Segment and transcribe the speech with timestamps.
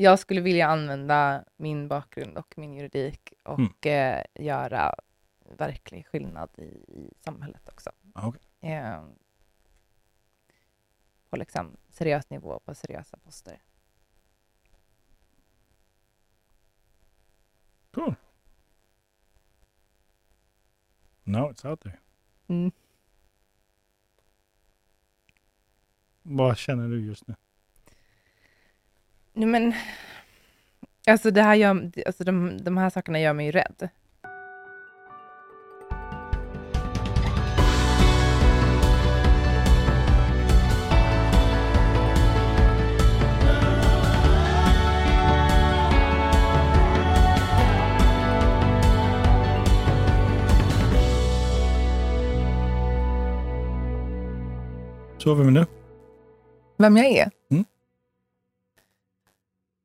[0.00, 4.94] Jag skulle vilja använda min bakgrund och min juridik och eh, göra
[5.38, 7.90] verklig skillnad i, i samhället också.
[8.14, 8.72] Ja, okej.
[8.72, 9.04] Eh,
[11.30, 13.62] på liksom seriös nivå, på seriösa poster.
[17.90, 18.14] Cool.
[21.22, 21.98] Now it's out there.
[22.46, 22.72] Mm.
[26.22, 27.34] Vad känner du just nu?
[29.32, 29.72] Nej, men,
[31.06, 33.88] alltså det här gör, alltså de, de här sakerna gör mig ju rädd.
[55.18, 55.66] Sover vi nu?
[56.78, 57.39] Vem jag är?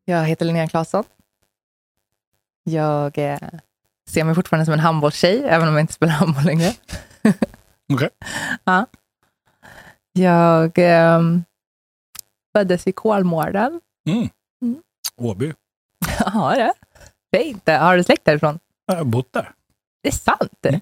[0.07, 0.19] Mm.
[0.19, 1.03] Jag heter Linnea Claesson.
[2.63, 3.39] Jag eh,
[4.09, 6.73] ser mig fortfarande som en handbollstjej, även om jag inte spelar handboll längre.
[7.93, 8.09] Okej.
[8.63, 8.85] ja.
[10.13, 11.21] Jag eh,
[12.55, 13.81] föddes i Kolmården.
[14.09, 14.29] Mm.
[14.61, 14.81] Mm.
[15.17, 15.53] Åby.
[16.19, 16.73] Ja, det.
[17.37, 17.67] Fint.
[17.67, 18.59] Har du släkt därifrån?
[18.85, 19.51] Jag har bott där.
[20.03, 20.65] Det är sant.
[20.65, 20.81] Mm.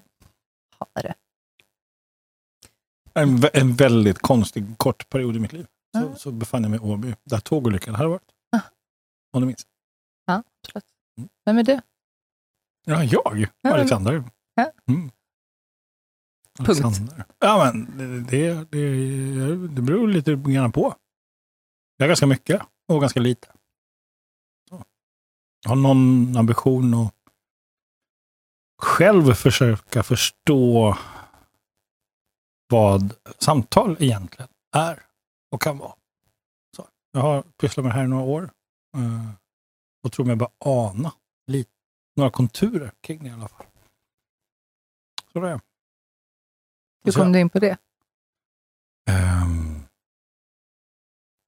[0.78, 1.14] Har det.
[3.14, 5.66] En, en väldigt konstig kort period i mitt liv.
[5.96, 6.14] Så, Ja.
[6.16, 8.22] så befann jag mig i Åby, där tågolyckan hade varit.
[9.34, 9.66] Om du minns.
[10.26, 10.84] Ja, absolut.
[11.18, 11.28] Mm.
[11.44, 11.80] Vem är du?
[12.84, 13.46] Ja, jag?
[13.60, 14.24] Ja, Alexander.
[14.54, 14.72] Ja.
[14.88, 15.10] Mm.
[16.58, 16.84] Punkt.
[16.84, 17.24] Alexander.
[17.38, 20.94] Ja, men det, det, det, beror lite grann på.
[21.96, 23.48] Jag har ganska mycket och ganska lite.
[24.68, 24.84] Så.
[25.62, 27.14] Jag har någon ambition att
[28.82, 30.96] själv försöka förstå
[32.68, 35.02] vad samtal egentligen är
[35.50, 35.94] och kan vara.
[36.76, 36.88] Så.
[37.12, 38.50] Jag har pysslat med det här i några år
[38.94, 39.30] eh,
[40.02, 41.12] och tror mig bara ana
[41.46, 41.70] lite,
[42.16, 43.66] några konturer kring det i alla fall.
[45.32, 45.60] Så det är.
[47.04, 47.78] Hur kom du in på det?
[49.10, 49.86] Ehm,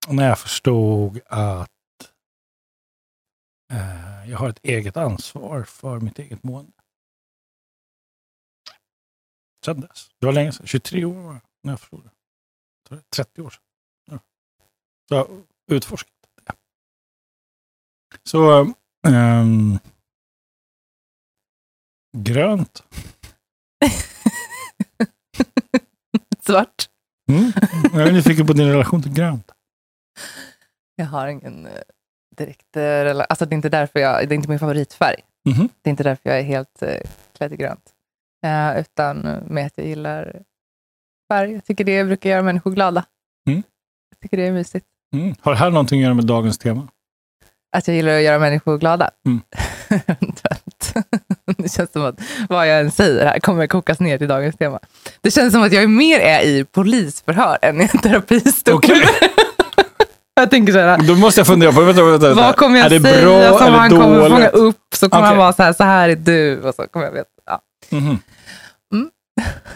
[0.09, 1.71] när jag förstod att
[3.73, 6.73] eh, jag har ett eget ansvar för mitt eget mående.
[9.65, 10.11] Sedan dess.
[10.19, 10.67] Det var länge sedan.
[10.67, 12.11] 23 år var jag när jag förstod det.
[12.89, 13.63] Så det är 30 år sedan.
[14.11, 14.19] Ja.
[15.09, 15.29] Så jag
[15.67, 16.16] det.
[18.23, 18.73] Så
[19.09, 19.79] ehm,
[22.19, 22.83] grönt.
[26.41, 26.89] Svart?
[27.31, 27.53] Mm.
[27.93, 29.53] Jag är nyfiken på din relation till grönt.
[30.97, 31.73] Jag har ingen eh,
[32.37, 32.77] direkt...
[32.77, 34.29] eh, rela- Alltså det är inte därför jag...
[34.29, 35.21] Det är inte min favoritfärg.
[35.49, 35.69] Mhm.
[35.83, 37.01] Det är inte därför jag är helt eh,
[37.37, 37.93] klädd i grönt.
[38.47, 40.43] Eh, utan med att jag gillar
[41.33, 41.53] färg.
[41.53, 43.05] Jag tycker det brukar göra människor glada.
[43.49, 43.63] Mm.
[44.11, 44.87] Jag tycker det är mysigt.
[45.15, 45.35] Mm.
[45.41, 46.89] Har det här någonting att göra med dagens tema?
[47.77, 49.11] Att jag gillar att göra människor glada.
[49.27, 49.41] Mm.
[51.57, 54.79] Det känns som att vad jag än säger här kommer kokas ner till dagens tema.
[55.21, 58.75] Det känns som att jag är mer är i polisförhör än i en terapistol.
[58.75, 59.03] Okej.
[60.35, 62.43] jag tänker så här, Då måste jag fundera på, vänta, vänta, vänta.
[62.43, 64.05] vad kommer jag är säga bra som han dåligt?
[64.05, 64.77] kommer fånga upp?
[64.95, 65.39] Så kommer han Okej.
[65.39, 66.61] vara så här, så här är du.
[66.61, 67.29] Och så kommer jag veta.
[67.47, 67.61] Ja.
[67.91, 68.19] Mhm.
[68.93, 69.11] Mm.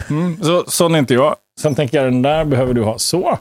[0.09, 1.35] Mm, så, sån är inte jag.
[1.61, 3.39] Sen tänker jag, den där behöver du ha så.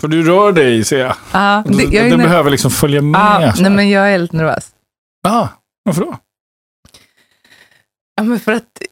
[0.00, 1.16] För du rör dig, ser jag.
[1.32, 3.20] Ah, det, jag ner- behöver liksom följa med.
[3.20, 4.74] ah, så nej, men jag är lite nervös.
[5.28, 5.48] ah,
[5.84, 6.18] varför då?
[8.16, 8.82] Ja, men för, att,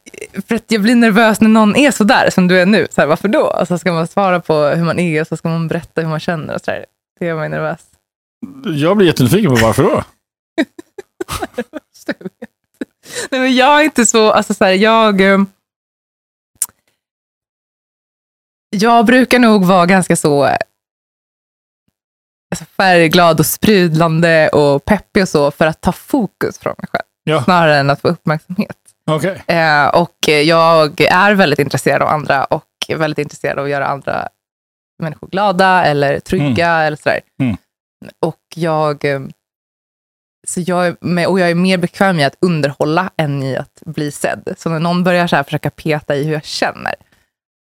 [0.47, 2.87] för att jag blir nervös när någon är så där som du är nu.
[2.91, 3.41] Så här, varför då?
[3.61, 6.07] Och så ska man svara på hur man är och så ska man berätta hur
[6.07, 6.55] man känner.
[6.55, 6.85] Och så där.
[7.19, 7.79] Det gör mig nervös.
[8.65, 10.03] Jag blir jättenyfiken på varför då.
[13.31, 14.31] Nej, men jag är inte så...
[14.31, 15.39] Alltså, så här, jag, eh,
[18.69, 20.43] jag brukar nog vara ganska så
[22.61, 27.03] alltså, färgglad och sprudlande och peppig och så för att ta fokus från mig själv.
[27.23, 28.77] Ja, Snarare än att få uppmärksamhet.
[29.11, 29.43] okej.
[29.47, 32.63] Eh, och jag är väldigt intresserad av andra och
[32.97, 34.27] väldigt intresserad av att göra andra
[35.03, 37.19] människor glada eller trygga eller sådär.
[37.41, 37.57] Mm.
[38.25, 39.21] Och jag, eh,
[40.47, 43.81] så jag, är med, och jag är mer bekväm i att underhålla än i att
[43.85, 44.53] bli sedd.
[44.57, 46.95] Så när någon börjar så här försöka peta i hur jag känner,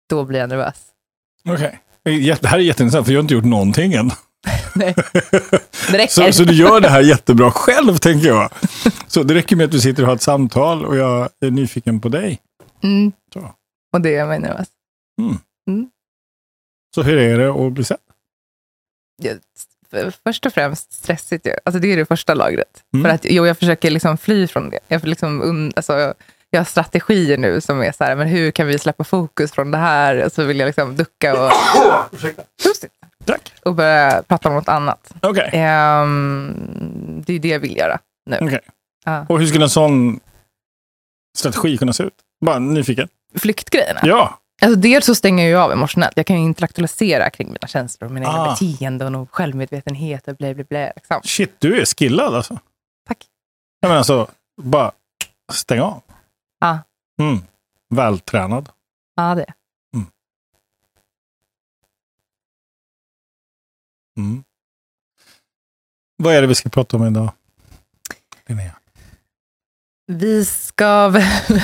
[0.10, 0.82] då blir jag nervös.
[1.50, 1.80] okej.
[2.10, 4.12] Jätte- Det här är jätteintressant, för jag har inte gjort någonting än.
[4.76, 4.96] Nej.
[5.92, 6.08] Det räcker.
[6.08, 8.50] så, så du gör det här jättebra själv, tänker jag.
[9.08, 12.00] Så det räcker med att du sitter och har ett samtal och jag är nyfiken
[12.00, 12.40] på dig.
[12.84, 13.12] Mm.
[13.34, 13.52] Så.
[13.94, 14.68] Och det gör mig nervös.
[16.96, 17.98] Så hur är det att bli sedd?
[19.92, 21.52] F- Först och främst stressigt ju.
[21.66, 22.84] Alltså det är det första lagret.
[22.94, 23.04] Mm.
[23.04, 24.80] För att jo, jag försöker liksom fly från det.
[24.88, 26.14] Jag, liksom alltså,
[26.50, 29.72] jag, har strategier nu som är så här, men hur kan vi släppa fokus från
[29.72, 30.24] det här?
[30.26, 31.52] Och så vill jag liksom ducka och...
[32.82, 32.90] Det.
[33.28, 33.54] Tack.
[33.66, 35.14] och börja prata om något annat.
[35.22, 35.50] Okej.
[35.54, 38.38] Ehm, det är det jag vill göra nu.
[38.42, 38.60] Okej.
[39.06, 39.26] Ja.
[39.30, 40.20] Och hur skulle en sån
[41.38, 42.14] strategi kunna se ut?
[42.46, 43.08] Bara nyfiken.
[43.36, 44.00] Flyktgrejerna.
[44.04, 44.40] Ja.
[44.62, 46.14] Alltså dels så stänger jag ju av emotionellt.
[46.16, 48.52] Jag kan ju intellektualisera kring mina känslor, mina egna Ah.
[48.62, 50.92] beteenden och självmedvetenhet och bla bla bla.
[50.96, 51.22] Liksom.
[51.24, 52.60] Shit, du är skillad alltså.
[53.08, 53.18] Tack.
[53.80, 54.28] Jag menar alltså,
[54.62, 54.92] bara
[55.52, 56.02] stäng av.
[56.60, 56.80] Ja.
[57.22, 57.38] Mm.
[57.90, 58.70] Vältränad.
[59.16, 59.46] Ja, det.
[64.18, 64.44] Mm.
[66.18, 67.32] Vad är det vi ska prata om idag?
[68.46, 68.76] Linnea?
[70.06, 71.24] Vi ska väl...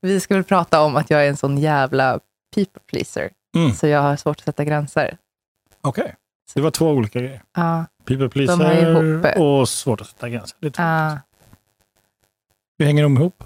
[0.00, 2.20] Vi ska väl prata om att jag är en sån jävla
[2.54, 3.30] people pleaser.
[3.56, 3.72] Mm.
[3.72, 5.18] Så jag har svårt att sätta gränser.
[5.80, 6.14] Okej.
[6.54, 7.42] Det var två olika grejer.
[7.54, 10.56] Ja, People pleaser och svårt att sätta gränser.
[10.60, 11.18] Det ja.
[12.78, 13.44] Hur hänger de ihop?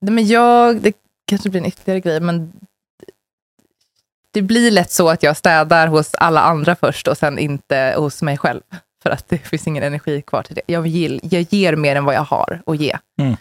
[0.00, 0.92] Nej, men jag, det
[1.24, 2.52] kanske blir en ytterligare grej, men
[4.32, 8.22] det blir lätt så att jag städar hos alla andra först och sen inte hos
[8.22, 8.60] mig själv.
[9.02, 10.62] För att det finns ingen energi kvar till det.
[10.66, 12.98] Jag, vill, jag ger mer än vad jag har att ge.
[13.20, 13.36] Mm.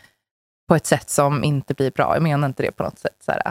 [0.67, 2.15] På ett sätt som inte blir bra.
[2.15, 3.41] Jag menar inte det på något sätt så här,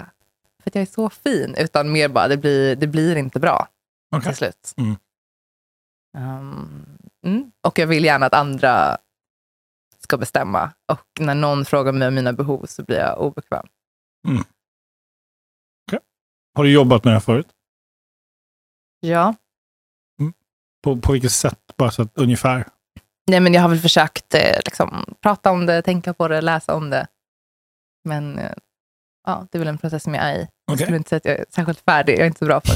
[0.62, 3.68] för att jag är så fin, utan mer bara det blir, det blir inte bra
[4.16, 4.26] Okej.
[4.26, 4.74] till slut.
[4.76, 4.96] Mm.
[6.18, 7.52] Um, mm.
[7.66, 8.98] Och jag vill gärna att andra
[9.98, 10.72] ska bestämma.
[10.92, 13.66] Och när någon frågar mig om mina behov så blir jag obekväm.
[16.58, 17.46] Har du jobbat med det här förut?
[19.00, 19.34] Ja.
[20.84, 21.58] På, på vilket sätt?
[21.76, 22.64] Bara så att ungefär.
[23.30, 26.74] Nej, men jag har väl försökt eh, liksom, prata om det, tänka på det, läsa
[26.74, 27.06] om det.
[28.04, 28.52] Men eh,
[29.26, 30.48] ja, det är väl en process som jag är i.
[30.66, 32.12] Jag skulle inte säga att jag är särskilt färdig.
[32.12, 32.72] Jag är inte så bra på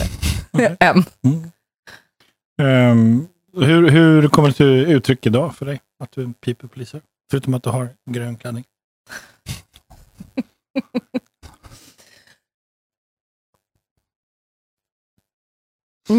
[0.53, 1.05] det än.
[1.23, 1.51] Mm.
[2.63, 5.81] Ehm, hur, hur kommer det till uttryck idag för dig?
[6.05, 7.03] Att du är en people pleaser?
[7.31, 8.65] Förutom att du har grön klänning.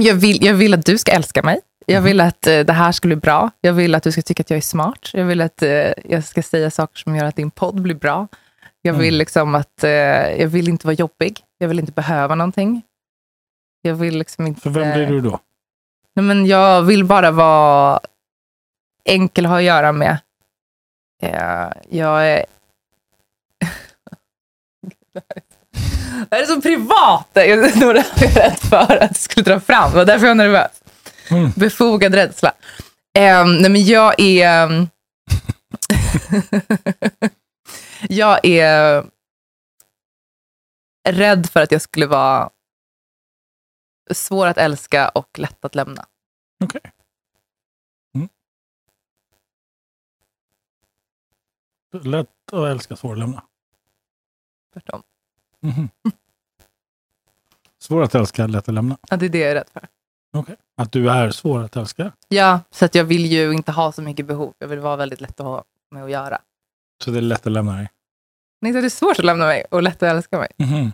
[0.01, 1.59] Jag vill, jag vill att du ska älska mig.
[1.85, 2.03] Jag Mhm.
[2.05, 3.51] vill att eh, det här ska bli bra.
[3.61, 5.09] Jag vill att du ska tycka att jag är smart.
[5.13, 8.27] Jag vill att eh, jag ska säga saker som gör att din podd blir bra.
[8.81, 9.17] Jag vill Mm.
[9.17, 9.89] liksom att, eh,
[10.41, 11.39] jag vill inte vara jobbig.
[11.57, 12.81] Jag vill inte behöva någonting.
[13.81, 14.61] Jag vill liksom inte...
[14.61, 15.39] För vem blir du då?
[16.15, 17.99] Nej, men jag vill bara vara
[19.05, 20.17] enkel att ha att göra med.
[21.89, 22.45] Jag är...
[26.29, 27.27] Det här är privat!
[27.33, 29.91] Det var det jag var rädd för att det skulle dra fram.
[29.91, 30.83] Det var därför jag var nervös.
[31.29, 31.51] Mm.
[31.55, 32.53] Befogad rädsla.
[33.19, 34.63] Um, nej, men jag är...
[34.63, 34.87] ehm,
[38.09, 39.03] jag är
[41.09, 42.49] rädd för att jag skulle vara
[44.11, 46.05] svår att älska och lätt att lämna.
[46.63, 46.81] Okej.
[48.15, 48.29] Mm.
[52.03, 53.43] Lätt att älska, svår att lämna.
[54.73, 55.03] Tvärtom.
[55.63, 55.89] Mhm.
[57.79, 58.97] Svår att älska, lätt att lämna.
[59.09, 59.87] Ja, det är det jag är rädd för.
[60.37, 60.55] Okej.
[60.77, 62.11] Att du är svår att älska.
[62.27, 64.53] Ja, så att jag vill ju inte ha så mycket behov.
[64.57, 66.41] Jag vill vara väldigt lätt att ha med att göra.
[67.03, 67.89] Så det är lätt att lämna dig.
[68.61, 70.47] Nej, så det är svårt att lämna mig och lätt att älska mig.
[70.57, 70.91] Mhm.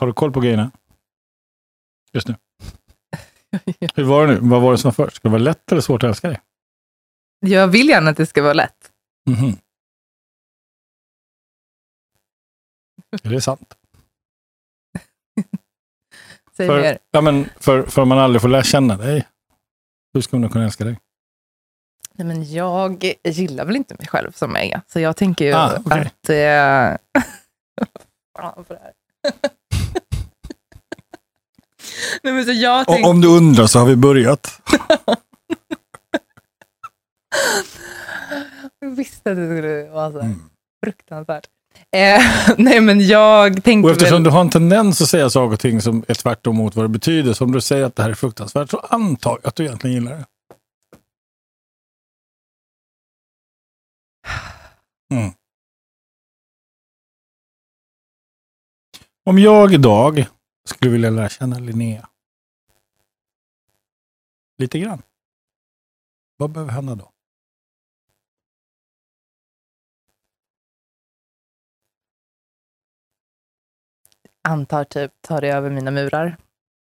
[0.00, 0.70] Har du koll på grejerna?
[2.12, 2.34] Just nu.
[3.94, 4.38] Hur var det nu?
[4.42, 5.16] Vad var det som var först?
[5.16, 6.40] Ska det vara lätt eller svårt att älska dig?
[7.40, 8.90] Jag vill gärna att det ska vara lätt.
[9.30, 9.56] Mhm.
[13.22, 13.74] Är det sant?
[16.56, 16.98] Säg För, mer.
[17.10, 19.28] ja, men för, för om man aldrig får lära känna dig,
[20.14, 20.98] hur ska man kunna älska dig?
[22.14, 24.80] Nej, men jag gillar väl inte mig själv som jag är.
[24.88, 26.00] Så jag tänker ju Ah, okej.
[26.22, 26.28] att...
[26.28, 26.96] Eh...
[28.38, 28.92] Fan för det här.
[32.22, 33.10] Nej, men så jag tänker...
[33.10, 34.60] om du undrar så har vi börjat.
[38.78, 40.40] Jag visste att det skulle vara så Mm.
[40.84, 41.46] fruktansvärt.
[41.96, 42.22] Eh,
[42.58, 44.24] nej, men jag tänkte Och eftersom väl...
[44.24, 46.88] du har en tendens att säga saker och ting som är tvärtom mot vad det
[46.88, 49.64] betyder, så om du säger att det här är fruktansvärt, så antar jag att du
[49.64, 50.26] egentligen gillar det.
[55.14, 55.30] Mm.
[59.24, 60.26] Om jag idag
[60.68, 62.08] skulle vilja lära känna Linnea
[64.58, 65.02] lite grann,
[66.36, 67.11] vad behöver hända då?
[74.42, 76.36] Antar typ tar det över mina murar.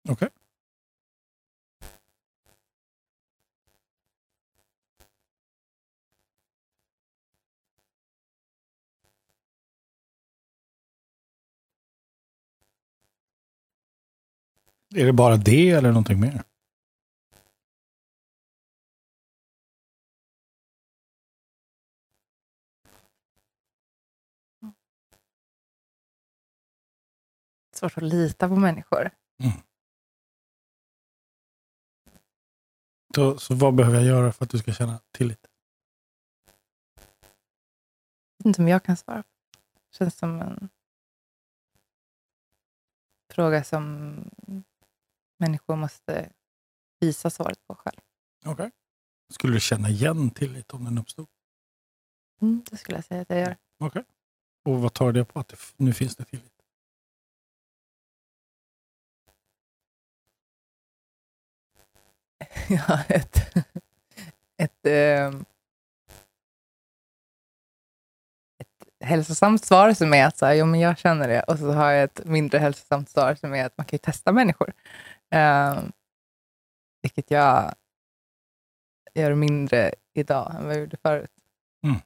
[0.10, 0.30] Okej.
[14.96, 16.44] Är det bara det eller någonting mer?
[27.80, 29.12] Svårt att lita på människor.
[33.16, 35.48] Så, så vad behöver jag göra för att du ska känna tillit?
[38.46, 39.30] inte om jag kan svara på.
[39.92, 40.70] känns som en
[43.34, 44.14] fråga som
[45.38, 46.32] människor måste
[47.00, 48.00] visa svaret på själv.
[48.46, 48.72] Okay.
[49.30, 51.28] Skulle du känna igen tillit om den uppstod?
[52.42, 53.58] Mm, det skulle jag säga att jag gör.
[53.80, 54.04] Okay.
[54.66, 56.59] Och vad tar det på att det, nu finns det tillit?
[62.70, 63.38] ja, ett,
[64.58, 65.28] ett, eh,
[68.58, 71.72] ett hälsosamt svar som är att så här, jo, men jag känner det och så
[71.72, 74.74] har jag ett mindre hälsosamt svar som är att man kan ju testa människor.
[75.32, 75.84] Eh,
[77.02, 77.74] vilket jag
[79.14, 81.32] gör mindre idag än vad jag gjorde förut.
[81.84, 82.00] Mm.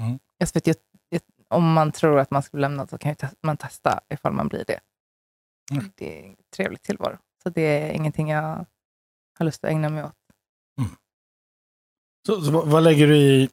[0.00, 0.18] Mm.
[0.38, 0.76] Jag vet, jag,
[1.08, 4.48] jag, om man tror att man ska bli lämnad så kan man testa ifall man
[4.48, 4.80] blir det.
[5.70, 5.92] Mm.
[5.94, 7.18] Det är en trevlig tillvaro.
[7.42, 8.66] Så det är ingenting jag
[9.38, 10.16] har lust att ägna mig åt.
[10.78, 10.90] Mm.
[12.26, 13.48] Så, så vad, vad, lägger du i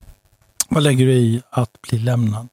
[0.68, 2.48] vad lägger du i att bli lämnad?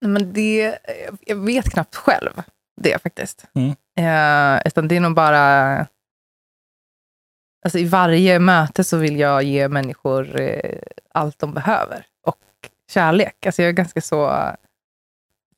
[0.00, 0.78] Men det,
[1.20, 2.42] jag vet knappt själv
[2.76, 3.44] det faktiskt.
[3.54, 3.70] Mm.
[3.96, 5.86] Eh, utan det är nog bara...
[7.64, 12.06] Alltså I varje möte så vill jag ge människor eh, allt de behöver.
[12.26, 13.46] Och kärlek.
[13.46, 14.26] Alltså jag är ganska så...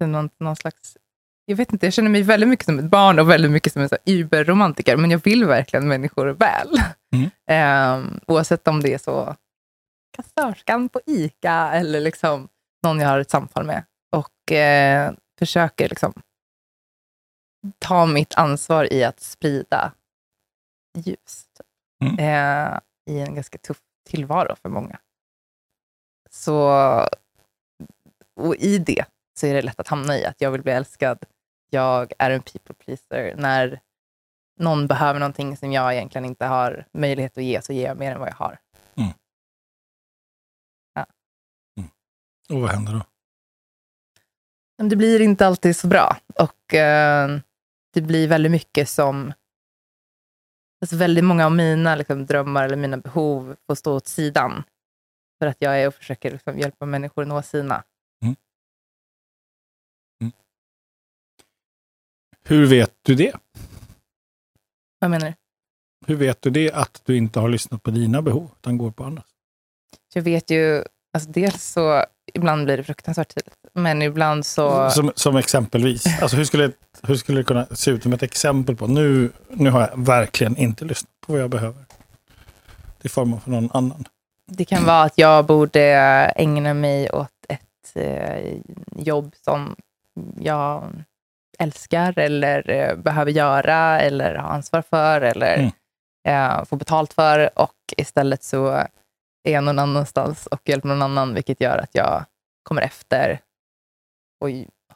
[0.00, 0.96] Någon, någon slags
[1.48, 3.82] jag vet inte, jag känner mig väldigt mycket som ett barn och väldigt mycket som
[3.82, 6.80] en überromantiker, men jag vill verkligen människor väl.
[7.14, 7.30] Mm.
[7.48, 9.36] Eh, oavsett om det är så
[10.16, 12.48] kassörskan på ICA eller liksom
[12.82, 13.84] någon jag har ett samtal med.
[14.16, 16.12] Och eh, försöker liksom
[17.78, 19.92] ta mitt ansvar i att sprida
[20.96, 21.46] ljus.
[21.58, 21.66] Typ.
[22.04, 22.18] Mm.
[22.18, 22.78] Eh,
[23.10, 24.98] I en ganska tuff tillvaro för många.
[26.30, 26.68] Så,
[28.36, 29.04] och i det
[29.38, 31.18] så är det lätt att hamna i att jag vill bli älskad.
[31.70, 33.34] Jag är en people pleaser.
[33.36, 33.80] När
[34.60, 38.12] någon behöver någonting som jag egentligen inte har möjlighet att ge, så ger jag mer
[38.12, 38.58] än vad jag har.
[38.96, 39.10] Mm.
[40.94, 41.06] Ja.
[41.78, 41.90] Mm.
[42.50, 43.02] Och vad händer då?
[44.88, 46.16] Det blir inte alltid så bra.
[46.34, 47.38] Och eh,
[47.92, 49.32] det blir väldigt mycket som...
[50.80, 54.62] Alltså väldigt många av mina liksom, drömmar eller mina behov får stå åt sidan.
[55.38, 57.84] För att jag är och försöker liksom, hjälpa människor att nå sina.
[62.48, 63.32] Hur vet du det?
[64.98, 65.34] Vad menar du?
[66.06, 69.04] Hur vet du det att du inte har lyssnat på dina behov, utan går på
[69.04, 69.26] andras?
[70.14, 74.90] Jag vet ju, alltså dels så, ibland blir det fruktansvärt tydligt, men ibland så...
[74.90, 76.72] Som, som exempelvis, alltså hur, skulle,
[77.02, 80.56] hur skulle det kunna se ut som ett exempel på, nu, nu har jag verkligen
[80.56, 81.84] inte lyssnat på vad jag behöver.
[83.00, 84.04] Till förmån för någon annan.
[84.46, 85.82] Det kan vara att jag borde
[86.36, 88.58] ägna mig åt ett eh,
[88.96, 89.76] jobb som
[90.40, 90.92] jag
[91.58, 95.70] älskar eller eh, behöver göra eller ha ansvar för eller Mm.
[96.28, 97.58] eh, få betalt för.
[97.58, 98.66] Och istället så
[99.44, 102.24] är jag någon annanstans och hjälper någon annan, vilket gör att jag
[102.62, 103.40] kommer efter
[104.40, 104.48] och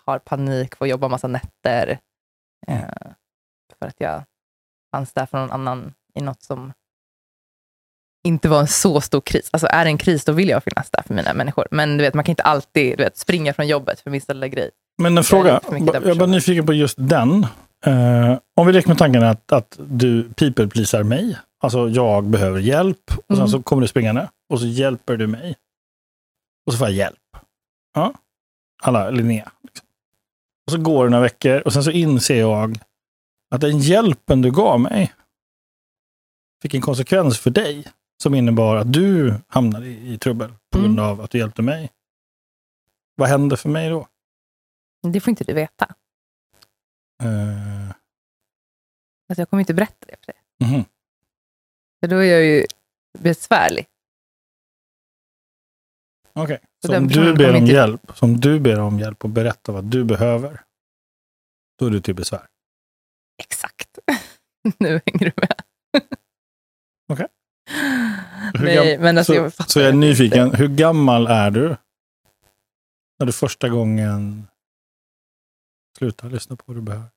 [0.06, 1.98] har panik, får jobba massa nätter
[2.68, 2.82] Mm.
[2.84, 3.12] eh,
[3.78, 4.22] för att jag
[4.94, 6.72] fanns där för någon annan i något som
[8.26, 9.48] inte var en så stor kris.
[9.52, 11.66] Alltså är det en kris, då vill jag finnas där för mina människor.
[11.70, 14.48] Men du vet, man kan inte alltid du vet, springa från jobbet för minsta lilla
[14.48, 14.70] grej.
[15.00, 16.30] Men en fråga, den jag bara personen.
[16.30, 17.46] nyfiken på just den.
[17.86, 22.60] Eh, om vi leker med tanken att, att du people pleasar mig, alltså jag behöver
[22.60, 23.48] hjälp, och sen Mm.
[23.48, 25.56] så kommer du springande och så hjälper du mig.
[26.66, 27.16] Och så får jag hjälp.
[27.94, 28.12] Ja.
[28.82, 29.52] Alla Linnea.
[29.62, 29.86] Liksom.
[30.66, 32.78] Och så går det några veckor och sen så inser jag
[33.54, 35.12] att den hjälpen du gav mig
[36.62, 37.84] fick en konsekvens för dig
[38.22, 40.82] som innebar att du hamnade i, i trubbel på Mm.
[40.96, 41.90] grund av att du hjälpte mig.
[43.16, 44.06] Vad händer för mig då?
[45.02, 45.94] Det får inte du veta.
[47.22, 47.90] Eh,
[49.28, 50.42] Alltså, jag kommer inte berätta det för dig.
[50.70, 50.84] mhm.
[52.00, 52.66] För då är jag ju
[53.18, 53.86] besvärlig.
[56.32, 59.30] Okej, Så så om du ber om inte- hjälp, som du ber om hjälp och
[59.30, 60.60] berättar vad du behöver,
[61.78, 62.46] då är du till besvär.
[63.42, 63.98] Exakt.
[64.78, 65.54] nu hänger du med.
[67.12, 67.26] Okej.
[68.54, 71.76] Hur Nej, men alltså, så, jag så jag är nyfiken, hur gammal är du?
[73.18, 74.46] När du första gången
[75.98, 77.10] slutar lyssna på vad du behöver?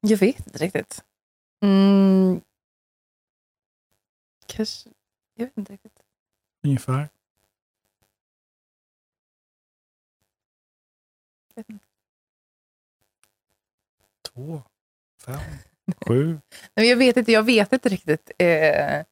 [0.00, 1.04] Jag vet inte riktigt.
[1.60, 2.40] Mm.
[4.46, 4.90] Kanske,
[5.34, 6.02] jag vet inte riktigt.
[6.62, 7.08] Ungefär.
[14.22, 14.62] Två,
[15.24, 15.40] fem,
[16.06, 16.40] sju.
[16.74, 18.30] Nej, jag vet inte, jag vet inte riktigt.
[18.38, 19.04] Eh,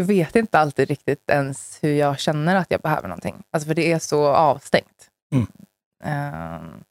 [0.00, 3.42] jag vet inte alltid riktigt ens hur jag känner att jag behöver någonting.
[3.50, 5.10] Alltså för det är så avstängt.
[5.34, 5.46] Mm.
[6.04, 6.84] Ehm,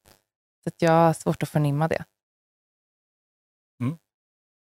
[0.64, 2.04] så att jag har svårt att förnimma det.
[3.84, 3.98] Mm.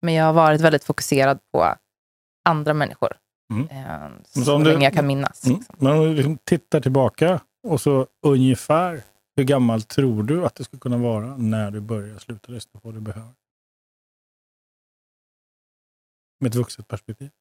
[0.01, 1.75] Men jag har varit väldigt fokuserad på
[2.49, 3.17] andra människor.
[3.53, 3.67] Mm.
[3.71, 5.45] Ehm, Så så om du- länge jag kan minnas.
[5.45, 5.57] Mm.
[5.57, 5.75] Liksom.
[5.79, 9.03] Men om du liksom tittar tillbaka och så ungefär
[9.35, 12.87] hur gammal tror du att det skulle kunna vara när du börjar sluta lyssna på
[12.87, 13.33] vad du behöver?
[16.39, 17.31] Med ett vuxet perspektiv.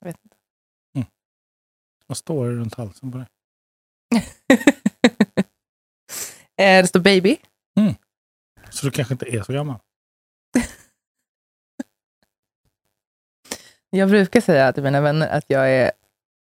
[0.00, 0.36] Jag vet inte.
[2.06, 3.26] Vad står det runt halsen på dig?
[6.56, 7.38] Eh, det står baby.
[8.70, 9.78] Så du kanske inte är så gammal.
[13.90, 15.92] Jag brukar säga till mina vänner att jag är,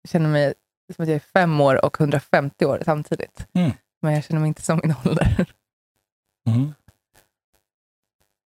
[0.08, 0.54] känner mig
[0.94, 3.46] som att jag är fem år och 150 år samtidigt.
[3.52, 3.70] Mm.
[4.02, 5.54] Men jag känner mig inte som min ålder.
[6.48, 6.74] Mm.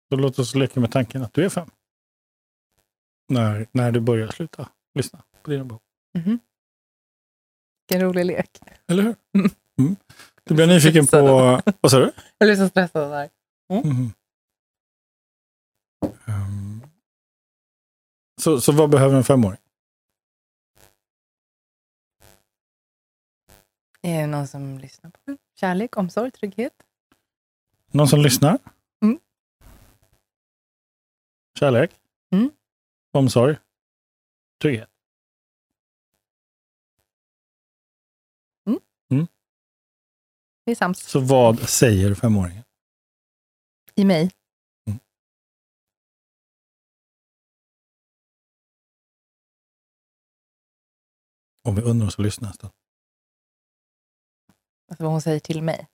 [0.08, 1.70] Så låt oss leka med tanken att du är fem.
[3.28, 5.80] När, när du börjar sluta lyssna på dina behov.
[6.18, 6.38] Mhm.
[7.88, 8.58] Vilken rolig lek.
[8.86, 9.16] Eller hur?
[9.34, 9.50] Mm.
[9.78, 9.96] Mm.
[10.44, 11.16] Du blir nyfiken på...
[11.80, 12.12] Vad sa du?
[12.38, 13.30] Jag blir så stressad där.
[13.84, 14.12] Mhm.
[16.26, 16.82] Ehm.
[18.40, 19.60] så, så vad behöver en femåring?
[24.02, 25.38] Är det någon som lyssnar på mig?
[25.54, 26.72] Kärlek, omsorg, trygghet?
[27.90, 28.58] Någon som lyssnar?
[29.02, 29.18] Mm.
[31.58, 31.90] Kärlek?
[32.32, 32.50] Mm.
[33.12, 33.56] Omsorg?
[34.64, 34.90] Trygghet?
[40.64, 40.98] Det är sams.
[40.98, 42.64] Så vad säger femåringen?
[43.94, 44.30] I mig.
[51.62, 52.72] Om vi undrar oss att lyssna en stund.
[54.90, 55.88] Alltså vad hon säger till mig.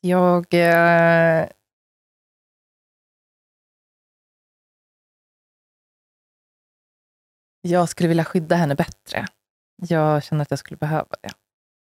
[0.00, 0.54] Jag...
[0.54, 1.48] Eh,
[7.60, 9.26] jag skulle vilja skydda henne bättre.
[9.76, 11.30] Jag känner att jag skulle behöva det.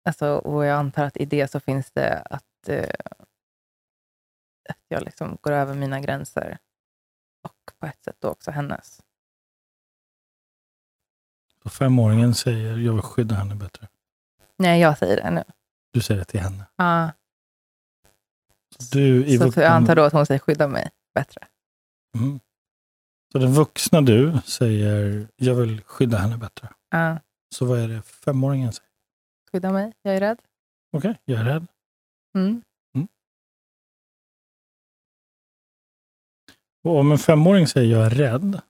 [0.04, 2.94] Alltså, och jag antar att i det så finns det att, eh,
[4.68, 6.58] att jag liksom går över mina gränser.
[7.42, 9.00] Och på ett sätt då också hennes.
[11.62, 13.88] Så femåringen säger jag vill skydda henne bättre.
[14.56, 15.44] Nej, jag säger det nu.
[15.92, 16.66] Du säger det till henne.
[16.76, 17.10] Ah,
[18.90, 21.48] Du i så vuxen- jag antar då att hon säger skydda mig bättre.
[22.18, 22.40] Mm.
[23.32, 26.68] Så den vuxna du säger jag vill skydda henne bättre.
[26.90, 27.16] Ah,
[27.54, 28.88] Så vad är det femåringen säger?
[29.52, 30.38] skydda mig, jag är rädd.
[30.92, 31.66] Okej, jag är rädd.
[32.34, 32.62] Mm.
[36.84, 38.60] Och om en femåring säger jag är rädd.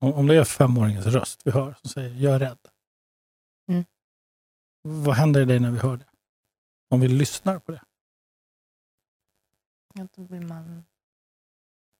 [0.00, 2.58] Om, om det är femåringens röst vi hör som säger jag är rädd.
[4.88, 6.06] Vad händer i dig när vi hör det?
[6.88, 7.84] Om vi lyssnar på det?
[9.94, 10.84] Ja, då blir man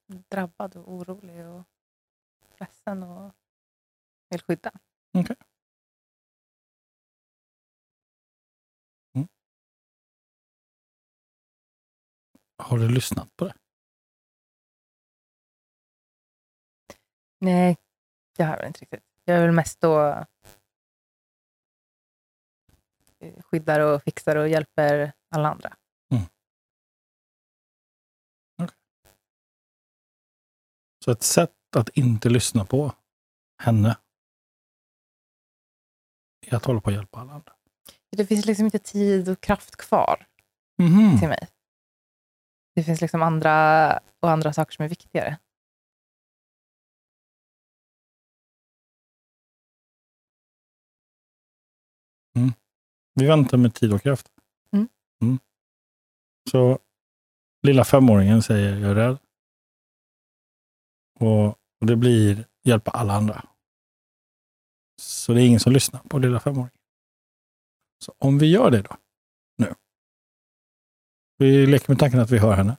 [0.06, 1.64] drabbad och orolig och
[2.58, 3.32] ledsen och
[4.28, 4.72] vill skydda.
[12.58, 13.54] Har du lyssnat på det?
[17.38, 17.76] Nej,
[18.36, 19.04] jag har väl inte riktigt.
[19.24, 20.24] Jag är väl mest då
[23.44, 25.76] skyddar och fixar och hjälper alla andra.
[31.04, 32.92] Så ett sätt att inte lyssna på
[33.62, 33.96] henne
[36.46, 37.52] är att hålla på att hjälpa alla andra.
[38.16, 40.26] Det finns liksom inte tid och kraft kvar
[40.78, 41.18] Mhm.
[41.18, 41.48] till mig.
[42.74, 45.38] Det finns liksom andra och andra saker som är viktigare.
[53.18, 54.28] Vi väntar med tid och kraft.
[54.72, 54.88] Mm.
[55.22, 55.38] Mm.
[56.50, 56.78] Så
[57.62, 59.18] lilla femåringen säger jag är rädd.
[61.20, 63.48] Och, det blir hjälpa alla andra.
[65.00, 66.78] Så det är ingen som lyssnar på lilla femåringen.
[68.04, 68.96] Så om vi gör det då,
[69.56, 69.74] nu.
[71.36, 72.76] Vi leker med tanken att vi hör henne.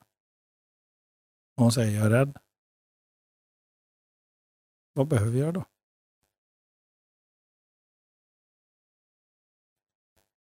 [1.55, 2.37] Och hon säger jag är rädd.
[4.93, 5.65] Vad behöver vi göra då?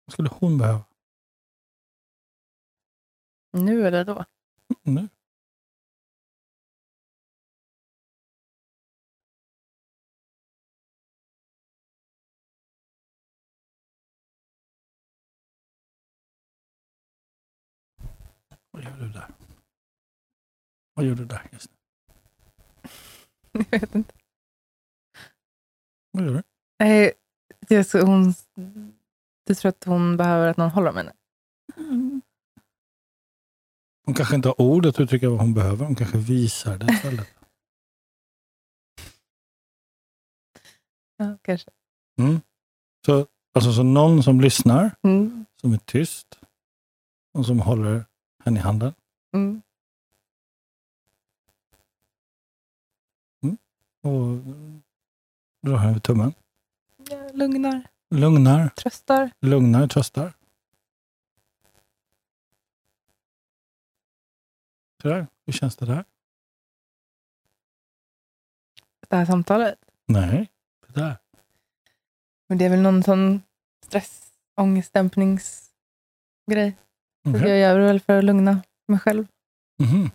[0.08, 0.84] Vad skulle hon behöva?
[3.52, 4.24] Nu eller då?
[4.84, 5.08] Mm, nu.
[18.70, 19.34] Vad gör du där?
[20.94, 21.76] Vad gör du där just nu?
[23.70, 24.14] Jag vet inte.
[26.10, 26.42] Vad gör du?
[26.78, 27.14] Nej,
[27.60, 28.34] det hon
[29.48, 31.12] du tror att hon behöver att någon håller om henne?
[34.04, 35.84] Hon kanske inte har ord att uttrycka vad hon behöver.
[35.84, 37.28] Hon kanske visar det istället.
[41.20, 41.70] Ja, kanske.
[42.18, 42.40] Mm.
[43.06, 45.46] Så, alltså, så någon som lyssnar, Mm.
[45.60, 46.40] som är tyst
[47.34, 48.04] och som håller
[48.44, 48.94] henne i handen.
[49.34, 49.62] Mm.
[54.02, 54.36] och
[55.66, 56.34] drar henne över tummen.
[57.10, 59.30] Ja, lugnar, Lugnar, tröstar.
[59.40, 60.32] lugnar, tröstar.
[65.02, 66.04] Sådär, hur känns det där?
[69.08, 69.78] Det här samtalet.
[70.06, 70.50] Nej,
[70.86, 71.16] det där.
[72.48, 73.42] Men det är väl någon sån
[73.86, 76.76] stress, ångestdämpningsgrej.
[77.24, 77.48] Okej.
[77.48, 79.26] Jag gör det väl för att lugna mig själv.
[79.78, 80.10] Mhm.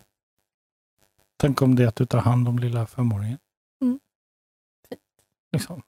[1.37, 3.39] Tänk om det är att du tar hand om lilla femåringen.
[3.81, 3.99] Mm.
[4.89, 5.01] Fint.
[5.51, 5.81] Liksom.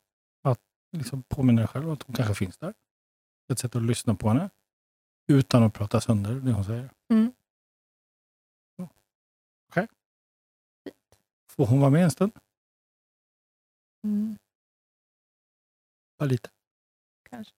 [0.97, 2.73] Liksom påminna dig själv att hon kanske finns där.
[3.51, 4.49] Ett sätt att lyssna på henne.
[5.27, 6.89] Utan att prata sönder det hon säger.
[7.09, 7.31] Mm.
[9.69, 9.87] Okej.
[11.49, 12.31] Får hon vara med en stund?
[14.03, 14.37] Mm,
[16.17, 16.49] Bara lite.
[17.29, 17.53] kanske.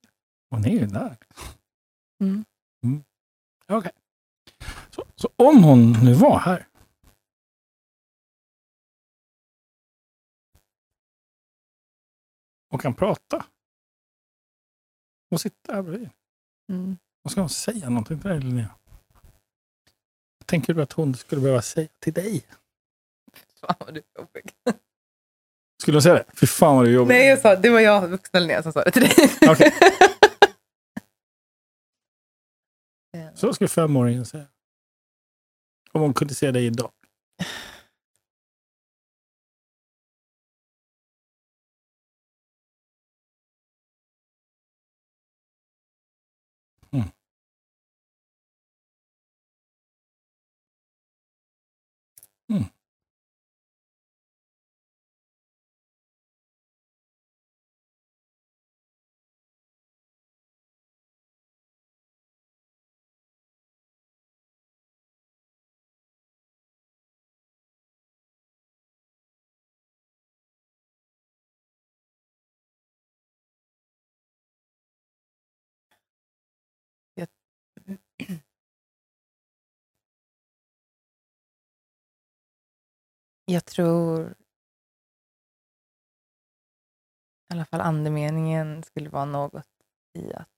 [0.49, 1.17] Hon är ju där.
[2.21, 2.45] Mm.
[2.83, 3.03] Mm.
[3.67, 3.91] Okej.
[4.89, 6.67] Så, så om hon nu var här.
[12.69, 13.45] Och kan prata.
[15.31, 16.09] Och sitta här bredvid.
[16.71, 16.97] Mm.
[17.21, 18.75] Vad ska hon säga någonting till dig Linnea?
[20.45, 22.45] Tänker du att hon skulle behöva säga till dig?
[23.59, 24.53] Fan vad du är jobbig.
[25.81, 26.25] Skulle hon säga det?
[26.33, 27.13] Fy fan vad du är jobbig.
[27.13, 29.13] Nej, jag sa, det var jag, vuxna Linnea, som sa det till dig.
[33.13, 34.45] Eh, Så skulle femåringen säga.
[35.91, 36.91] Om hon kunde se dig idag.
[83.49, 84.35] Jag tror
[87.49, 89.69] i alla fall andemeningen skulle vara något
[90.13, 90.49] i att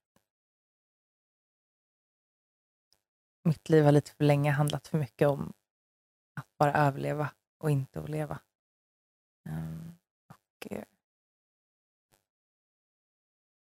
[3.44, 5.54] mitt liv har lite för länge handlat för mycket om
[6.34, 8.40] att bara överleva och inte att leva.
[9.50, 9.98] Ehm,
[10.28, 10.84] och, eh,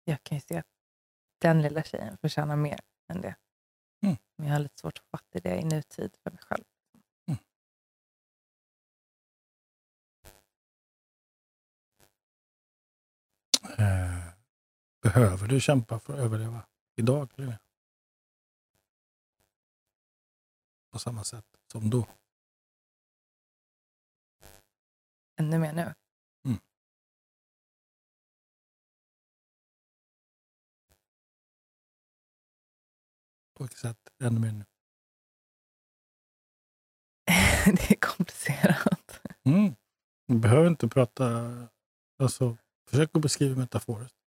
[0.03, 0.67] jag kan ju se att
[1.37, 3.35] den lilla tjejen förtjänar mer än det.
[4.03, 4.17] Mm.
[4.35, 6.63] Men jag har lite svårt att fatta det i nutid för mig själv.
[15.01, 17.29] Behöver du kämpa för att överleva idag?
[20.91, 22.07] På samma sätt som då?
[25.39, 25.93] Ännu mer nu.
[33.61, 34.65] På vilket sätt ännu mer nu?
[37.65, 39.21] det är komplicerat.
[39.43, 39.75] Mm.
[40.27, 41.51] Du behöver inte prata...
[42.19, 42.57] Alltså,
[42.89, 44.20] försök att beskriva metaforiskt.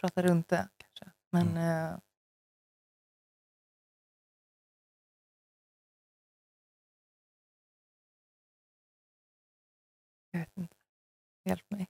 [0.00, 1.16] Prata runt det kanske.
[1.30, 1.98] Men eh,
[10.30, 10.76] jag vet inte.
[11.44, 11.86] Hjälp mig.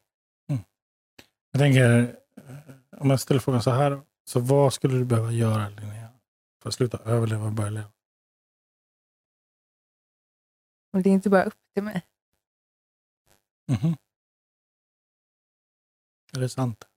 [1.51, 2.01] Jag tänker,
[2.37, 4.03] eh, om jag ställer frågan så här.
[4.25, 6.09] Så vad skulle du behöva göra Linnea?
[6.63, 7.93] För att sluta överleva och börja leva?
[10.93, 12.07] Och det är inte bara upp till mig.
[13.69, 13.97] Mhm.
[16.33, 16.90] Är det sant?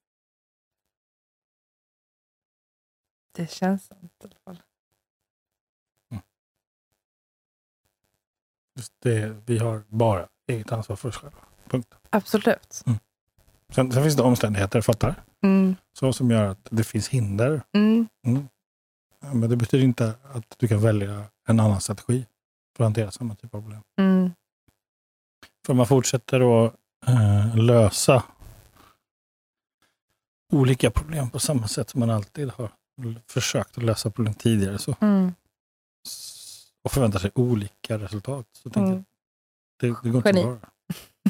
[3.36, 4.62] Det känns sant i alla fall.
[8.76, 11.38] Just det, vi har bara eget ansvar för oss själva.
[11.68, 11.94] Punkt.
[12.10, 12.84] Absolut.
[13.70, 15.24] Sen, sen finns det omständigheter, fattar?
[15.44, 15.76] Mm.
[15.94, 17.62] Så som gör att det finns hinder.
[17.74, 18.08] Mm.
[18.26, 18.48] Mm.
[19.20, 22.26] Ja, Men det betyder inte att du kan välja en annan strategi
[22.78, 23.82] för att hantera samma typ av problem.
[24.00, 24.32] Mm.
[25.66, 26.74] För man fortsätter att
[27.08, 28.24] eh, lösa
[30.52, 32.72] olika problem på samma sätt som man alltid har
[33.28, 34.78] försökt att lösa problem tidigare.
[34.80, 35.34] Så, Mm.
[36.84, 38.48] och förväntar sig olika resultat.
[38.52, 39.06] Så tänker Mm.
[39.82, 40.42] jag, det, det går inte Geni.
[40.42, 40.60] att vara.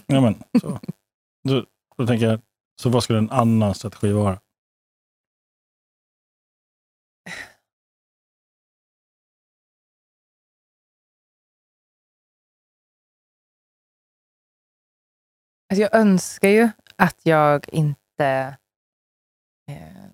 [0.07, 0.79] Ja, men, så.
[1.43, 1.65] Då,
[1.97, 2.41] då tänker jag,
[2.81, 4.39] så vad skulle en annan strategi vara?
[15.69, 18.57] Alltså jag önskar ju att jag inte
[19.67, 20.05] eh,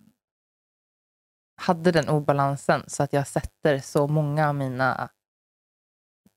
[1.60, 5.10] hade den obalansen så att jag sätter så många av mina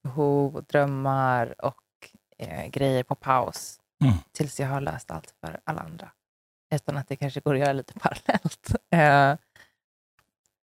[0.05, 1.83] behov och drömmar och
[2.39, 4.15] eh, grejer på paus Mm.
[4.33, 6.13] tills jag har löst allt för alla andra.
[6.75, 8.75] Utan att det kanske går att göra lite parallellt.
[8.91, 9.37] Eh,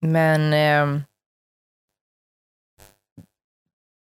[0.01, 1.01] men ehm,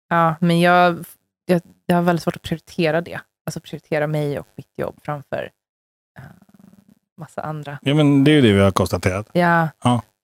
[0.10, 1.06] ja, men jag,
[1.46, 3.20] jag, jag har väldigt svårt att prioritera det.
[3.46, 5.52] Alltså prioritera mig och mitt jobb framför
[6.20, 6.24] eh,
[7.17, 7.80] massa andra.
[7.82, 9.30] Ja, men det är ju det vi har konstaterat.
[9.34, 9.70] Ja,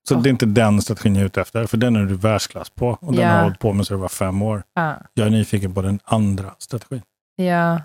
[0.08, 0.20] Så Ja.
[0.20, 2.88] det är inte den strategin jag är ute efter, för den är du världsklass på.
[3.02, 3.30] Och den Ja.
[3.32, 4.64] har hållit på med så det var fem år.
[4.74, 7.02] ja, Jag är nyfiken på den andra strategin.
[7.36, 7.82] ja.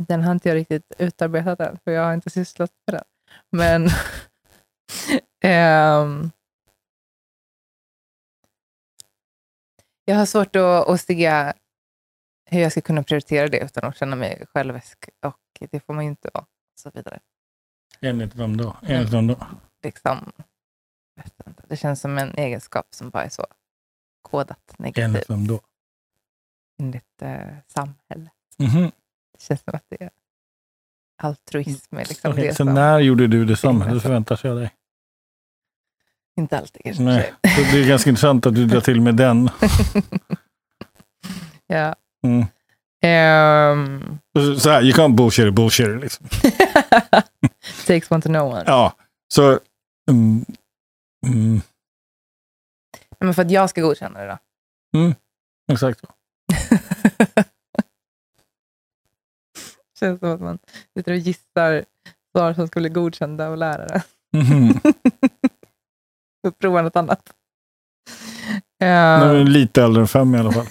[0.00, 3.04] Den har inte jag riktigt utarbetat än, för jag har inte sysslat med den.
[3.50, 3.88] Men
[5.44, 6.30] ehm,
[10.04, 11.52] jag har svårt att, att se
[12.50, 15.08] hur jag ska kunna prioritera det utan att känna mig självisk.
[15.26, 16.42] Och det får man ju inte vara.
[16.44, 17.20] Och så vidare.
[18.00, 18.76] Enligt vem då?
[18.82, 19.36] Enligt vem då?
[19.82, 20.32] Liksom,
[21.46, 21.62] inte.
[21.68, 23.46] Det känns som en egenskap som bara är så
[24.22, 25.60] kodat negativt Enligt vem då?
[26.80, 28.32] enligt eh, samhället.
[28.58, 28.90] Mhm.
[29.32, 30.10] Det känns som att det är
[31.22, 31.96] altruism.
[31.96, 34.70] är Liksom Okej, det så som, när gjorde du det samhället förväntar sig av dig?
[36.36, 37.02] Inte alltid kanske.
[37.02, 37.32] Nej.
[37.56, 39.50] Så det är ganska intressant att du drar till med den.
[41.66, 41.94] ja.
[42.22, 42.46] Mm.
[43.02, 44.18] Ehm,
[44.60, 46.00] Så här, you can't bullshit, bullshit.
[46.00, 46.26] Liksom.
[47.86, 48.64] takes one to know one.
[48.66, 48.94] Ja,
[49.28, 49.60] så...
[50.10, 50.44] Mm,
[51.26, 51.60] mm,
[53.20, 55.14] Men för att jag ska godkänna det då?
[55.72, 56.00] exakt.
[59.98, 60.58] känns som att man
[60.96, 61.84] sitter och gissar
[62.32, 64.02] svar som ska bli godkända av lärare.
[64.32, 64.80] Mhm.
[66.42, 67.32] Får prova något annat.
[68.80, 70.66] Nu är Uh, vi lite äldre än fem i alla fall.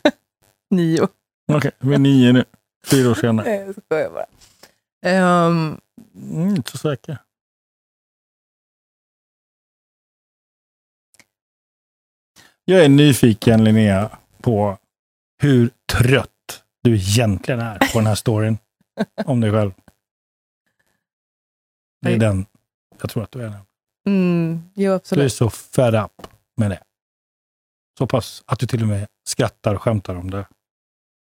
[0.70, 1.08] nio.
[1.52, 2.44] Okej, vi är nio nu.
[2.86, 3.48] Fyra år senare.
[3.48, 4.26] Nej, jag skojar bara.
[5.06, 5.80] Ehm,
[6.14, 7.18] Mm, inte så säker.
[12.68, 14.78] Jag är nyfiken, Linnea, på
[15.42, 16.30] hur trött
[16.82, 18.58] du egentligen är på den här storyn
[19.24, 19.72] om dig själv.
[22.02, 22.46] Det är den
[23.00, 23.52] jag tror att du är.
[24.06, 25.32] Mm, jo, Du är absolut.
[25.32, 26.26] så fed up
[26.56, 26.82] med det.
[27.98, 30.46] Så pass att du till och med skrattar och skämtar om det.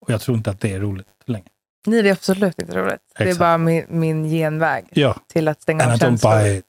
[0.01, 1.49] Och jag tror inte att det är roligt längre.
[1.87, 3.01] Nej, det är absolut inte roligt.
[3.17, 3.39] Det är Exakt.
[3.41, 6.31] bara min, min genväg Ja, till att stänga and av I don't känslor.
[6.43, 6.67] buy it.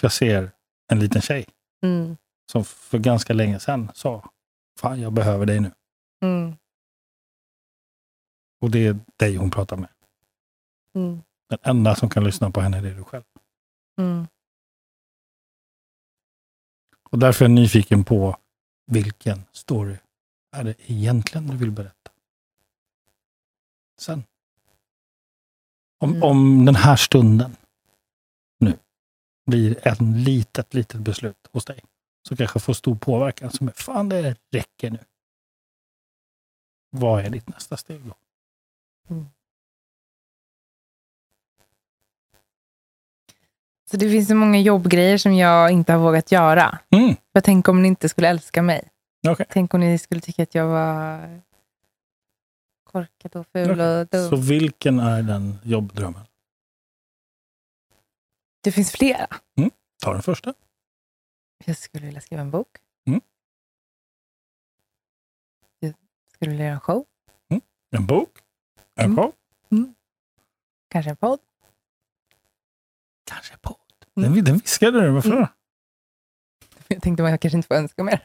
[0.00, 0.50] För jag ser
[0.92, 1.46] en liten tjej
[1.82, 2.16] Mm,
[2.50, 4.30] som för ganska länge sedan sa,
[4.80, 5.72] fan jag behöver dig nu.
[6.24, 6.56] mm,
[8.60, 9.90] Och det är dig hon pratar med.
[10.94, 13.24] mm, Den enda som kan lyssna på henne är du själv.
[13.98, 14.26] mm.
[17.10, 18.36] Och därför är jag nyfiken på
[18.86, 19.96] vilken story
[20.56, 22.10] är det egentligen du vill berätta?
[24.00, 24.24] Sen.
[25.98, 26.22] Om, Mm.
[26.22, 27.56] om den här stunden
[28.60, 28.78] nu
[29.46, 31.80] blir ett litet, litet beslut hos dig
[32.28, 34.98] som kanske får stor påverkan som är fan det räcker nu.
[36.90, 38.14] Vad är ditt nästa steg då?
[43.90, 46.78] Så det finns så många jobbgrejer som jag inte har vågat göra.
[46.90, 47.16] Mm.
[47.32, 48.88] För tänk om ni inte skulle älska mig.
[49.28, 49.46] Okej.
[49.50, 51.40] Tänk om ni skulle tycka att jag var
[52.84, 54.00] korkad och ful Okej.
[54.00, 54.30] och dum.
[54.30, 56.22] Så vilken är den jobbdrömmen?
[58.60, 59.26] Det finns flera.
[60.02, 60.54] Ta den första.
[61.64, 62.68] Jag skulle vilja skriva en bok.
[63.06, 63.20] Mm.
[65.80, 65.94] Jag
[66.34, 67.04] skulle vilja göra en show.
[67.96, 68.28] En bok?
[68.94, 69.16] En Mm.
[69.16, 69.32] show?
[70.88, 71.38] Kanske en podd.
[73.24, 73.76] Kanske podd.
[74.16, 74.34] Mm.
[74.34, 75.30] Den, den viskade du, varför?
[75.32, 75.46] Mm.
[76.88, 78.20] Jag tänkte att jag kanske inte får önska mer.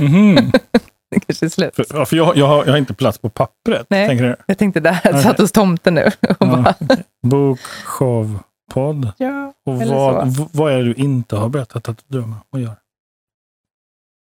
[0.00, 0.34] Mhm.
[1.10, 1.76] det kanske är slut.
[1.76, 3.86] För, ja, för jag, jag, har, jag har inte plats på pappret.
[3.90, 4.08] Nej.
[4.08, 4.36] Tänker du?
[4.46, 6.04] Jag tänkte där, jag satt hos tomten nu.
[6.04, 6.46] Och Ja.
[6.46, 6.74] bara,
[7.22, 8.38] Bok, show,
[8.70, 9.12] podd.
[9.16, 9.52] ja.
[9.66, 10.48] Och vad, så.
[10.52, 12.76] vad är det du inte har berättat att du drömmer om att göra?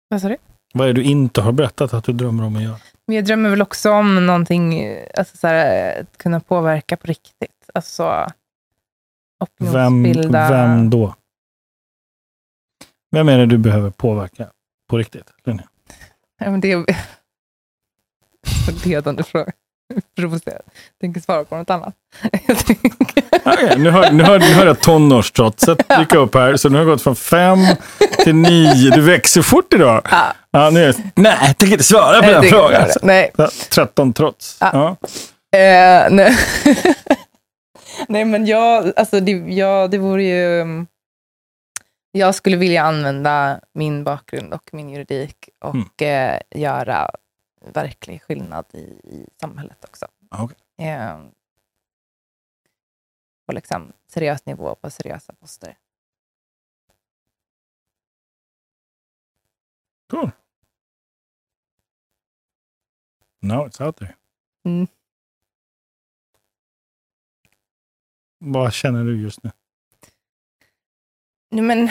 [0.10, 0.38] Vad sa du?
[0.74, 2.78] Vad är det du inte har berättat att du drömmer om att göra?
[3.08, 7.70] Men jag drömmer väl också om någonting, alltså så här, att kunna påverka på riktigt.
[7.74, 8.04] Alltså
[9.60, 10.50] Vem, opinionsbilda.
[10.50, 11.16] vem då?
[13.12, 14.50] Vem är det du behöver påverka
[14.90, 15.34] på riktigt?
[15.44, 15.68] Linnea?
[16.40, 16.86] Ja, men det är
[18.86, 19.52] ledande fråga.
[20.18, 20.62] Provocerad.
[21.02, 21.94] Tänker svara på något annat.
[22.48, 22.58] Jag
[23.46, 26.56] Okej, nu, hör, nu, hör, nu hör jag tonårstrotset dyka upp här.
[26.58, 27.58] Så nu har jag gått från fem
[28.24, 28.90] till nio.
[28.96, 30.08] Du växer fort idag.
[30.12, 30.34] Ja.
[30.52, 32.90] Ja, nu jag, nej, jag tänker inte svara på Jag den frågan.
[33.02, 33.32] Nej.
[33.36, 34.58] Så, 13 trots.
[34.60, 34.70] Ja.
[34.74, 35.58] Ja.
[35.60, 36.38] Eh, nej.
[38.08, 40.62] nej, men jag, alltså det, jag, det vore ju...
[40.62, 40.88] mm,
[42.12, 47.10] Jag skulle vilja använda min bakgrund och min juridik och eh, göra
[47.64, 50.08] verklig skillnad i, i samhället också.
[50.30, 50.88] Ja, okej.
[50.88, 51.20] Eh,
[53.46, 55.78] på liksom seriös nivå, på seriösa poster.
[60.10, 60.32] Cool.
[63.42, 64.16] Now it's out there.
[64.66, 64.88] Mm.
[68.40, 69.52] Vad känner du just nu?
[71.52, 71.90] Nej, Men,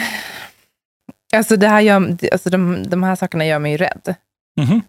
[1.35, 4.15] alltså det här gör, alltså de, de här sakerna gör mig ju rädd.
[4.61, 4.81] Mhm.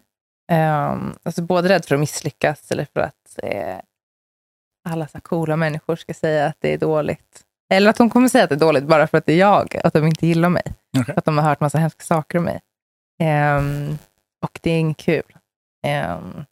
[0.53, 3.79] Um, alltså både rädd för att misslyckas eller för att eh,
[4.89, 7.45] alla så coola människor ska säga att det är dåligt.
[7.71, 9.77] Eller att de kommer säga att det är dåligt bara för att det är jag,
[9.85, 10.63] att de inte gillar mig.
[11.07, 12.61] För att de har hört massa hemska saker om mig.
[13.19, 13.99] Ehm,
[14.43, 15.39] och det är inget kul.
[15.83, 16.45] Ehm,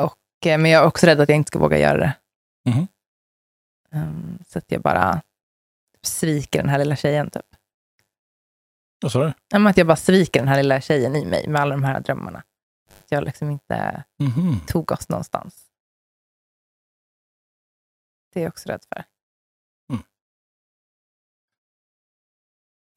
[0.00, 2.14] och, eh, men jag är också rädd att jag inte ska våga göra det.
[2.70, 2.88] Mhm.
[3.92, 5.22] Ehm, så att jag bara
[6.02, 7.30] sviker den här lilla tjejen.
[7.30, 7.46] Typ.
[9.00, 9.58] Vad sa du?
[9.68, 12.38] Att jag bara sviker den här lilla tjejen i mig med alla de här drömmarna.
[12.98, 14.60] Att jag liksom inte Mhm.
[14.66, 15.64] tog oss någonstans.
[18.32, 19.04] Det är jag också rädd för.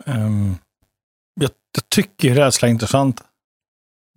[0.06, 0.56] Ehm,
[1.34, 3.24] jag, jag tycker rädsla är intressant.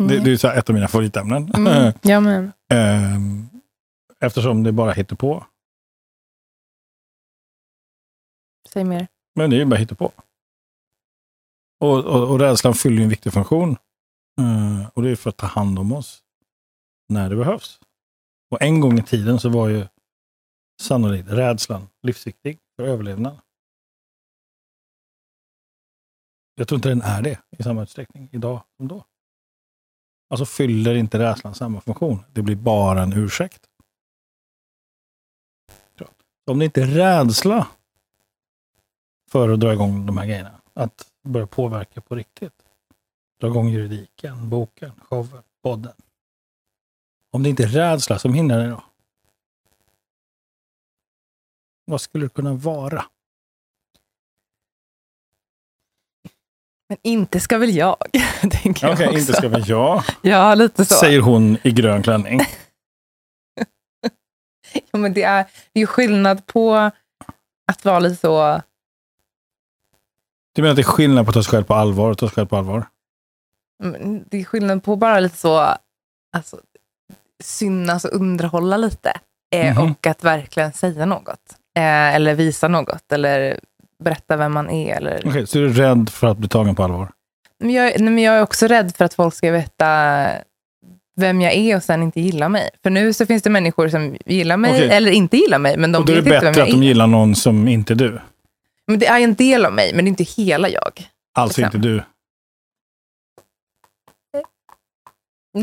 [0.08, 1.50] Det, det är så ett av mina favoritämnen.
[1.54, 1.92] Mm.
[2.02, 2.52] Ja, men.
[2.70, 3.48] Ehm,
[4.20, 5.46] eftersom det bara hittar på.
[8.68, 9.06] Säg mer.
[9.34, 10.12] Men det är ju bara hittar på.
[11.80, 13.76] Och, och, och rädslan fyller ju en viktig funktion.
[14.40, 16.22] Uh, och det är för att ta hand om oss
[17.08, 17.80] när det behövs.
[18.50, 19.86] Och en gång i tiden så var ju
[20.82, 23.40] sannolikt rädslan livsviktig för överlevnad.
[26.54, 29.04] Jag tror inte den är det i samma utsträckning idag som då.
[30.30, 32.24] Alltså fyller inte rädslan samma funktion.
[32.32, 33.68] Det blir bara en ursäkt.
[36.46, 37.66] Om det inte är rädsla
[39.30, 42.52] för att dra igång de här grejerna, att börja påverka på riktigt.
[43.40, 45.92] Dra igång juridiken, boken, showen, podden.
[47.30, 48.84] Om det inte är rädsla som hindrar dig då?
[51.84, 53.04] Vad skulle det kunna vara?
[56.88, 57.96] Men inte ska väl jag,
[58.40, 59.18] tänker Okej, jag också.
[59.20, 60.94] inte ska väl jag, Ja, lite så.
[60.94, 62.40] säger hon i grön klänning.
[64.92, 66.74] Ja, men det, är, det är ju skillnad på
[67.72, 68.62] att vara lite så...
[70.54, 72.28] Du menar att det är skillnad på att ta sig själv på allvar och ta
[72.28, 72.86] sig själv på allvar?
[73.84, 75.58] mm, Det är skillnad på bara lite så...
[76.36, 76.56] Alltså,
[77.42, 79.12] synas och underhålla lite.
[79.54, 79.90] Eh, Mhm.
[79.90, 81.40] Och att verkligen säga något.
[81.76, 83.12] Eh, eller visa något.
[83.12, 83.60] Eller
[84.04, 84.96] berätta vem man är.
[84.96, 85.22] Eller...
[85.26, 87.08] Okej, så du är rädd för att bli tagen på allvar?
[87.60, 90.26] Men jag, nej, men jag är också rädd för att folk ska veta
[91.16, 92.70] vem jag är och sen inte gilla mig.
[92.82, 94.88] För nu så finns det människor som gillar mig Okej.
[94.90, 96.66] eller inte gillar mig, men de och då är vet det inte vem bättre jag
[96.68, 96.86] att de är.
[96.88, 98.20] gillar någon som inte är du?
[98.86, 101.08] Men det är en del av mig, men det är inte hela jag.
[101.34, 101.78] Alltså Liksom.
[101.78, 102.02] inte du?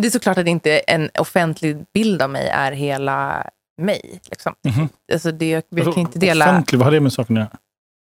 [0.02, 3.50] Det är såklart att inte en offentlig bild av mig är hela
[3.82, 4.20] mig.
[4.30, 4.56] Liksom.
[4.68, 4.90] Mhm.
[5.14, 6.46] Alltså det, jag Alltså, kan inte dela...
[6.46, 7.54] Offentlig, vad har det med saken att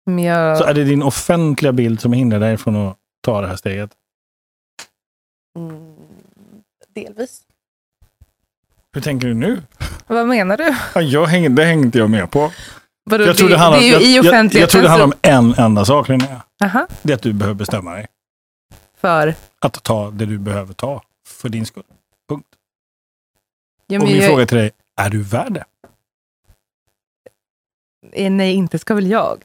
[0.08, 0.22] göra?
[0.22, 3.56] Jag, Så är det din offentliga bild som hindrar dig från att ta det här
[3.56, 3.92] steget?
[5.58, 5.96] mm,
[6.90, 7.42] delvis.
[8.94, 9.62] Hur tänker du nu?
[10.08, 10.76] Vad menar du?
[10.96, 12.52] Ja, jag hänger, det hänger inte jag med på.
[13.10, 14.62] Vadå, Jag tror det, handlar, det är ju jag, i jag, offentligheten.
[14.62, 16.42] jag tror det handlar om så- en enda sak, Linnea.
[16.64, 18.08] Aha, Det är att du behöver bestämma dig.
[18.98, 19.36] för...
[19.60, 21.84] Att ta det du behöver ta för din skull.
[22.30, 22.48] Punkt.
[23.88, 25.66] Ja, Och min jag, fråga till dig, är du värd det?
[28.26, 29.44] eh, nej, inte ska väl jag.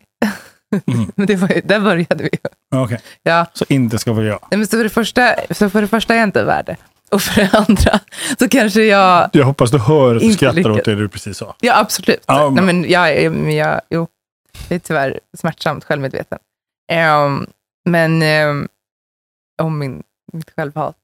[0.87, 1.13] Mm.
[1.17, 2.31] men det var, ju- där började vi.
[2.75, 3.47] Okej, Ja.
[3.53, 4.39] så inte ska väl jag.
[4.51, 6.77] Nej, men så, för det första, så för det första är jag inte värd det.
[7.11, 8.01] Och för det andra
[8.39, 9.31] så kanske jag...
[9.33, 11.57] Jag hoppas du hör att du skrattar åt det du precis sa.
[11.61, 12.25] Ja, absolut.
[12.27, 14.09] Ja, Nej, men- jag, men jag, jo,
[14.69, 16.39] jag är tyvärr smärtsamt självmedveten.
[16.93, 17.47] Ehm,
[17.85, 18.69] men um,
[19.63, 20.03] om min,
[20.33, 20.97] mitt självhat.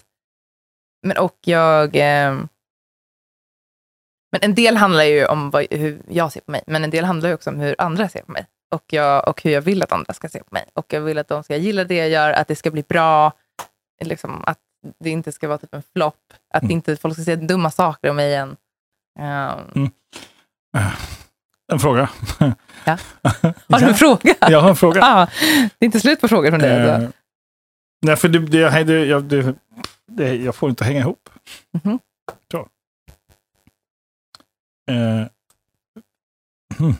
[1.03, 1.91] Men och jag...
[1.95, 2.49] ehm,
[4.33, 7.05] men en del handlar ju om vad, hur jag ser på mig, men en del
[7.05, 8.47] handlar ju också om hur andra ser på mig.
[8.75, 10.65] Och, jag, och hur jag vill att andra ska se på mig.
[10.75, 13.33] Och jag vill att de ska gilla det jag gör, att det ska bli bra.
[14.05, 14.59] Liksom, att
[14.99, 16.32] det inte ska vara typ en flopp.
[16.55, 16.70] Att Mm.
[16.72, 18.57] inte folk ska säga dumma saker om mig igen.
[19.18, 19.91] Ehm,
[21.72, 22.11] En fråga.
[22.39, 22.55] Ja.
[23.68, 24.34] Har du en fråga?
[24.41, 25.01] Jag har en fråga.
[25.05, 25.26] Ah,
[25.78, 26.70] det är inte slut på frågor från dig.
[26.70, 27.12] Eh, Alltså.
[28.07, 29.55] Nej, för det, det, det, jag, det,
[30.07, 31.28] det, jag får inte hänga ihop.
[31.84, 31.99] Mhm.
[32.51, 32.59] Så.
[34.91, 35.26] Eh.
[36.78, 36.95] Hmm.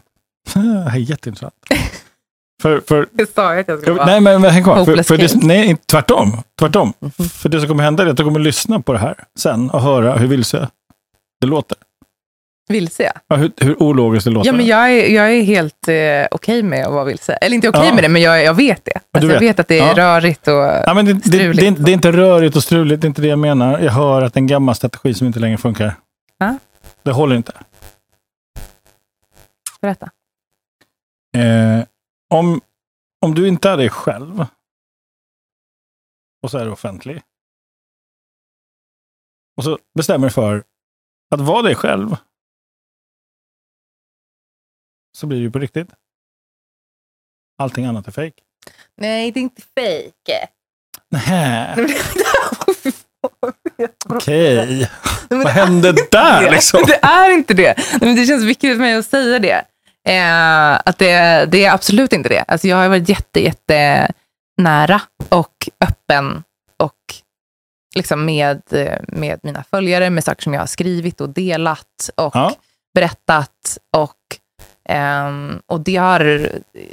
[0.55, 1.55] Det här är jätteintressant.
[2.63, 4.07] för, för, Jag sa ju att jag skulle vara...
[4.07, 4.85] nej, men, häng kvar.
[4.85, 6.43] För, för det, nej, tvärtom.
[6.59, 6.93] tvärtom.
[6.99, 7.29] Mhm.
[7.29, 9.81] För det som kommer hända är att du kommer lyssna på det här sen och
[9.83, 10.69] höra hur vilse
[11.41, 11.79] det låter.
[12.69, 13.13] Vilse ja.
[13.29, 14.49] Ja, hur, hur ologiskt det låter.
[14.51, 15.95] Ja, men jag är, jag är helt eh,
[16.31, 17.33] okej med att vara vilse.
[17.33, 17.95] Eller inte okej Ja.
[17.95, 18.93] med det, men jag, jag vet det.
[19.13, 19.51] Alltså, du jag vet.
[19.51, 19.95] vet att det är Ja.
[19.97, 20.55] rörigt och...
[20.55, 21.63] Ja, men det, det, det, Struligt.
[21.63, 23.79] är inte- det är inte rörigt och struligt, det är inte det jag menar.
[23.79, 25.95] Jag hör att det är en gammal strategi som inte längre funkar.
[26.39, 26.59] Ja.
[27.03, 27.53] Det håller inte.
[29.81, 30.11] Berätta.
[31.37, 31.85] Eh,
[32.35, 32.61] om,
[33.21, 34.47] om du inte är dig själv
[36.43, 37.23] och så är du offentlig
[39.57, 40.65] och så bestämmer dig för
[41.31, 42.17] att vara dig själv
[45.17, 45.89] så blir det ju på riktigt.
[47.59, 48.35] Allting annat är fejk.
[48.97, 50.31] Nej, det är inte fejk.
[51.09, 51.77] Nähä,
[54.09, 54.91] Okej.
[55.29, 56.83] Vad hände där liksom?
[56.87, 57.75] Det är inte det.
[57.77, 59.65] Nej, Men det känns viktigt för mig att säga det.
[60.07, 62.45] Eh, att det, det är absolut inte det.
[62.49, 64.09] Alltså jag har varit jätte, jätte
[64.57, 66.43] nära och öppen
[66.79, 66.93] och
[67.97, 72.37] liksom med, eh, med mina följare, med saker som jag har skrivit och delat och
[72.37, 72.55] Ja.
[72.95, 73.79] berättat.
[73.97, 74.15] Och,
[74.89, 76.49] ehm, och det har,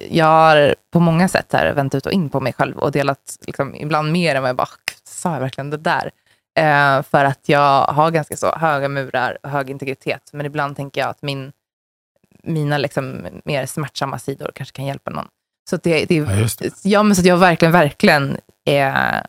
[0.09, 3.37] jag har på många sätt här vänt ut och in på mig själv och delat
[3.45, 4.69] liksom, ibland mer än vad jag bara,
[5.03, 6.11] sa jag verkligen det där?
[6.59, 10.29] Eh, för att jag har ganska så höga murar och hög integritet.
[10.33, 11.51] Men ibland tänker jag att min,
[12.43, 15.27] mina liksom mer smärtsamma sidor kanske kan hjälpa någon.
[15.69, 16.85] Så det, det, Ja, det.
[16.85, 19.21] Ja, men så att jag verkligen, verkligen eh,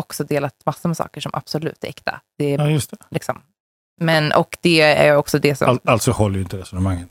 [0.00, 2.20] också delat massor med saker som absolut är äkta.
[2.38, 2.96] Det är, Ja, just det.
[3.10, 3.42] liksom.
[4.00, 5.68] Men, och det är också det som...
[5.68, 7.08] All, alltså håller ju inte resonemanget.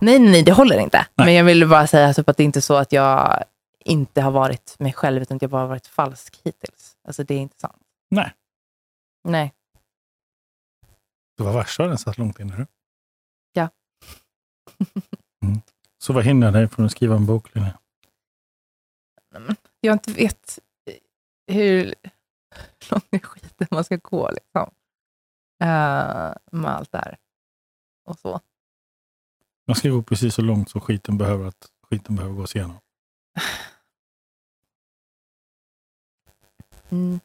[0.00, 1.06] Nej, nej, det håller inte.
[1.14, 1.24] Nej.
[1.26, 3.44] Men jag vill bara säga typ att det är inte så att jag
[3.84, 6.96] inte har varit mig själv, utan att jag bara har varit falsk hittills.
[7.08, 7.82] Alltså det är inte sant.
[8.10, 8.32] Nej.
[9.28, 9.52] Nej.
[11.36, 12.66] Det var värsta den satt långt inne.
[15.42, 15.60] Mm.
[15.98, 17.78] Så vad hindrar dig från att skriva en bok, Linnea?
[19.80, 20.58] Jag inte vet
[21.46, 21.94] hur
[22.90, 24.70] lång i skiten man ska gå liksom.
[25.62, 27.18] Eh, med allt det här.
[28.04, 28.40] Och så.
[29.66, 32.76] Man ska gå precis så långt som skiten behöver att skiten behöver gås igenom.
[36.88, 37.20] Mm.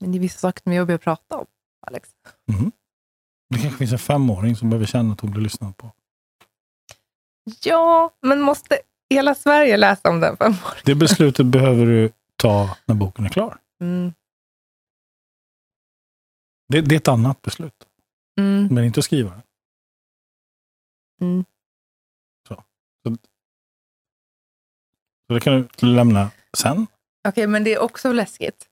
[0.00, 1.46] Men det är vissa saker som är jobbiga att prata om,
[1.86, 2.14] Alex.
[3.48, 5.92] Det kanske finns en femåring som behöver känna att hon blir lyssnad på.
[7.64, 8.78] Ja, men måste
[9.10, 10.82] hela Sverige läsa om den femåringen?
[10.84, 13.58] Det beslutet behöver du ta när boken är klar.
[13.80, 14.12] Mm.
[16.68, 17.74] Det, det är ett annat beslut,
[18.40, 18.68] Mm.
[18.70, 19.42] men inte att skriva den.
[21.20, 21.44] Mm.
[25.28, 26.86] Så det kan du lämna sen.
[27.28, 28.66] Okej, men det är också läskigt.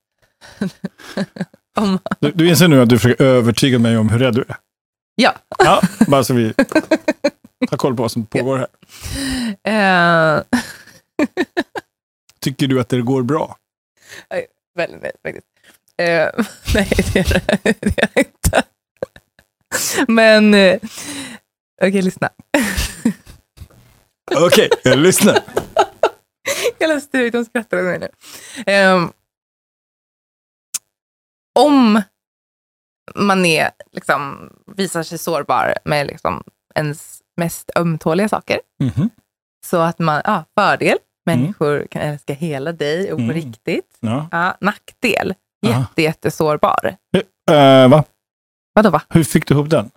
[1.77, 4.57] om, Du, du inser nu att du försöker övertyga mig om hur rädd du är.
[5.14, 5.35] ja.
[5.59, 6.55] Ja, bara så vi
[7.71, 8.69] har koll på vad som pågår här.
[9.65, 10.43] Eh,
[12.41, 13.57] Tycker du att det går bra?
[14.75, 15.47] väldigt nöjd faktiskt.
[15.97, 16.31] Eh,
[16.75, 18.63] nej, det är det inte.
[20.09, 20.81] Men, eh,
[21.83, 22.31] okej, lyssna.
[24.37, 25.39] Okej, jag lyssnar.
[26.79, 28.09] Hela studion skrattar åt mig nu.
[28.67, 29.13] Ehm,
[31.59, 32.03] om
[33.15, 36.45] man är, liksom, visar sig sårbar med liksom,
[36.75, 39.11] ens mest ömtåliga saker, Mhm.
[39.66, 43.34] så att man, ja, fördel, människor kan älska hela dig och på Mm.
[43.36, 43.97] riktigt.
[44.01, 44.28] Ja.
[44.30, 45.34] Ja, nackdel,
[45.66, 46.97] jätte, jättesårbar.
[47.51, 48.05] Eh, va?
[48.74, 49.03] Vadå va?
[49.09, 49.91] Hur fick du ihop den?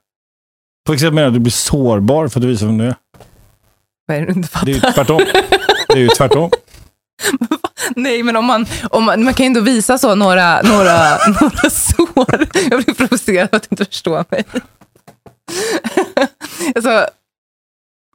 [0.85, 2.85] På vilket sätt menar du att du blir sårbar för att du visar vem du
[2.85, 2.95] är?
[4.07, 4.65] Vad är det du inte fattar?
[4.65, 5.21] Det är ju tvärtom.
[5.87, 6.49] Det är ju tvärtom.
[7.95, 11.69] Nej, men om man, om man, man kan ju ändå visa så några, några, några
[11.69, 12.47] sår.
[12.69, 14.43] Jag blir provocerad av att du inte förstår mig.
[16.75, 17.07] alltså,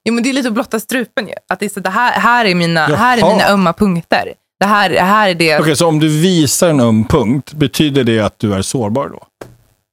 [0.09, 1.34] jo, men det är lite att blotta strupen ju.
[1.48, 4.34] Att det, är så, det här, här, är mina, här är mina ömma punkter.
[4.61, 5.59] Det här, här är det.
[5.59, 9.22] Okej, så om du visar en öm punkt, betyder det att du är sårbar då?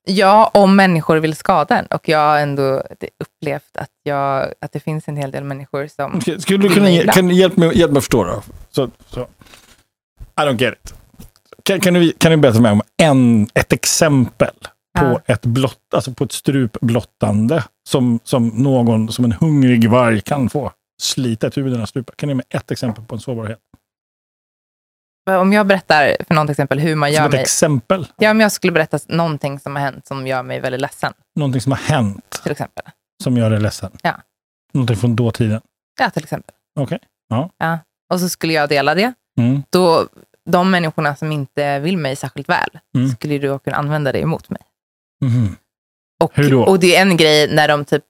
[0.07, 1.86] Ja, om människor vill skada en.
[1.86, 2.84] Och jag har ändå
[3.24, 6.16] upplevt att, jag, att det finns en hel del människor som...
[6.16, 8.41] Okej, Skulle du kunna kan, du hjälpa mig, hjälp mig att förstå då?
[8.72, 9.22] Så, så.
[10.20, 10.93] I don't get it.
[11.63, 14.53] Kan, kan, du, kan du berätta för mig om en, ett exempel
[14.96, 15.34] på, Ja.
[15.34, 20.72] ett blott, alltså på ett strupblottande som, som någon, som en hungrig varg kan få
[21.02, 22.16] slita ett huvud i strupen?
[22.18, 23.60] Kan du ge mig ett exempel på en sårbarhet?
[25.30, 27.41] Om jag berättar för något exempel hur man Som gör ett mig...
[27.41, 28.08] exempel.
[28.18, 31.62] Ja, om jag skulle berätta någonting som har hänt som gör mig väldigt ledsen, Någonting
[31.62, 32.86] som har hänt till exempel.
[33.24, 33.91] som gör dig ledsen.
[34.04, 34.16] Ja.
[34.74, 35.62] Någonting från dåtiden.
[36.00, 36.56] Ja, till exempel.
[36.80, 37.00] Okej.
[37.58, 37.80] Ja.
[38.14, 39.14] Och så skulle jag dela det.
[39.39, 39.64] Mm.
[39.70, 40.08] Då
[40.50, 43.10] de människorna som inte vill mig särskilt väl Mm.
[43.10, 44.62] skulle då kunna använda det emot mig.
[45.22, 45.55] Mhm.
[46.24, 46.63] Och, Hur då?
[46.63, 48.03] och det är en grej när de typ,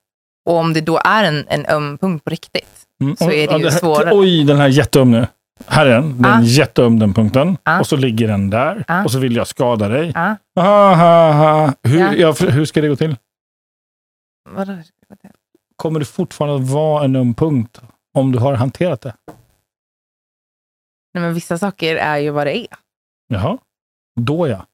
[0.46, 3.16] och om det då är en, en öm punkt på riktigt, Mm.
[3.18, 4.10] Så är det ju här- svårare.
[4.14, 5.28] Oj, den här är jätteöm nu.
[5.68, 6.22] Här är den.
[6.22, 6.42] Den Ah.
[6.42, 7.58] jätteöm den punkten.
[7.64, 7.80] Ah.
[7.80, 8.86] Och så ligger den där.
[8.88, 9.04] Ah.
[9.04, 10.12] Och så vill jag skada dig.
[10.16, 11.74] ja, aha, aha.
[11.84, 12.14] Hur, Ja.
[12.14, 13.18] ja, för- hur ska det gå till?
[14.50, 14.78] vadå?
[15.76, 17.82] Kommer det fortfarande att vara en öm punkt
[18.14, 19.16] om du har hanterat det?
[21.14, 22.68] Nej, men vissa saker är ju vad det är.
[23.28, 23.58] Jaha,
[24.20, 24.66] då ja.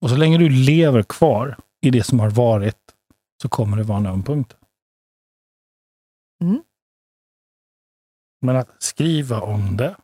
[0.00, 2.94] Och så länge du lever kvar i det som har varit
[3.42, 4.56] så kommer det vara en öm punkt.
[6.42, 6.62] Mm.
[8.40, 9.96] Men att skriva om det,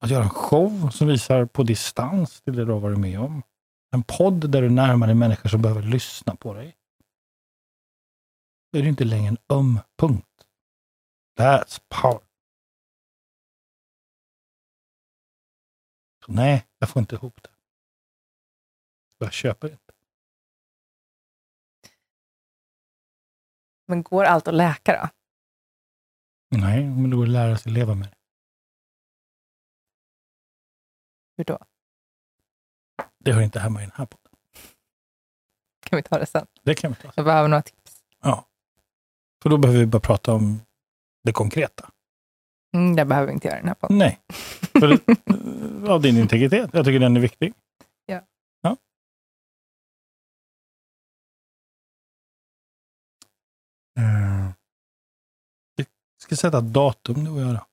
[0.00, 3.42] att göra en show som visar på distans till det du har varit med om.
[3.94, 6.76] En podd där du närmar dig människor som behöver lyssna på dig.
[8.72, 10.46] Då är det inte längre en öm punkt.
[11.38, 12.20] That's power.
[16.26, 17.53] Så nej, jag får inte ihop det.
[19.24, 19.92] Jag köper inte.
[23.86, 25.08] Men går allt att läka då?
[26.58, 28.16] Nej, men det går att lära sig leva med det.
[31.36, 31.58] Hur då?
[33.18, 34.32] Det hör inte hemma i den här podden.
[35.86, 36.46] Kan vi ta det sen?
[36.62, 37.12] Det kan vi ta.
[37.16, 38.02] Jag behöver några tips.
[39.42, 40.60] För då behöver vi bara prata om
[41.24, 41.90] det konkreta.
[42.74, 43.98] Mm, det behöver vi inte göra i den här podden.
[43.98, 44.20] Nej.
[44.80, 44.98] För
[45.90, 46.70] av din integritet.
[46.72, 47.54] Jag tycker den är viktig.
[53.98, 54.50] Eh,
[55.76, 55.86] Vi
[56.18, 57.66] ska sätta datum nu och göra.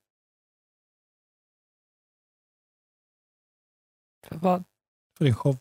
[4.28, 4.64] För vad?
[5.18, 5.58] För din show.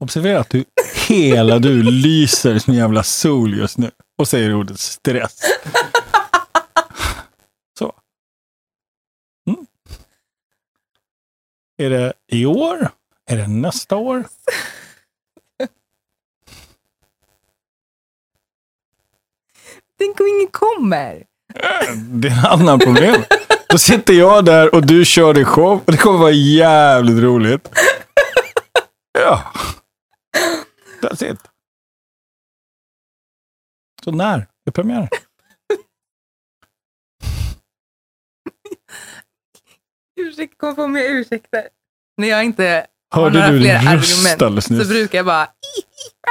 [0.00, 0.64] Observera att du
[1.08, 5.40] hela du lyser som en jävla sol just nu och säger ordet stress.
[7.78, 8.00] Så.
[9.46, 9.66] Mm.
[11.76, 12.90] Är det i år?
[13.26, 14.24] Är det nästa år?
[19.98, 21.24] Tänk om ingen kommer.
[21.94, 23.22] Det är ett annat problem.
[23.68, 27.68] Då sitter jag där och du kör din show och det kommer vara jävligt roligt.
[29.18, 29.52] Ja.
[31.02, 31.38] That's it.
[34.04, 35.08] Så när är premiären?
[40.20, 41.68] Ursäkt, kom på mer ursäkter.
[42.16, 45.26] När jag inte har Hörde några du fler din röst argument alldeles så brukar jag
[45.26, 45.48] bara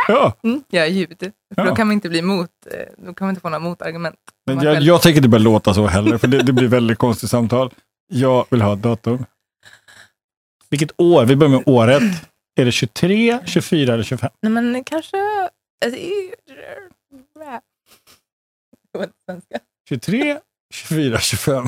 [0.08, 1.18] Ja, mm, göra ljud.
[1.20, 1.64] För Ja.
[1.64, 4.16] då kan man inte bli mot, eh, då kan man inte få några motargument.
[4.46, 7.30] men jag, jag tänker inte börja låta så heller, för det, det blir väldigt konstigt
[7.30, 7.74] samtal.
[8.14, 9.26] Jag vill ha ett datum.
[10.70, 11.26] Vilket år?
[11.26, 12.04] Vi börjar med året.
[12.60, 14.30] Är det 23, 24 eller 25?
[14.42, 15.18] Nej men kanske...
[15.86, 16.34] Alltså, i-
[18.94, 19.60] Det var inte svenska.
[19.90, 20.40] 23,
[20.74, 21.68] 24, 25.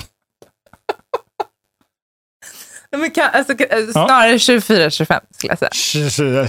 [2.91, 5.71] Nej, men kan, alltså, alltså, snarare 24-25 skulle jag säga.
[5.71, 6.47] 24,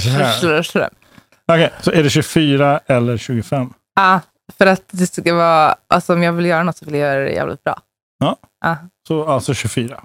[0.62, 0.90] 25.
[1.50, 1.66] 24.
[1.66, 3.72] Okej, så är det 24 eller 25?
[3.96, 4.20] Ja,
[4.58, 5.76] för att det ska vara...
[5.88, 7.80] Alltså om jag vill göra något så vill jag göra det jävligt bra.
[8.18, 8.36] Ja.
[8.60, 8.76] Ja.
[9.08, 10.04] Så alltså 24.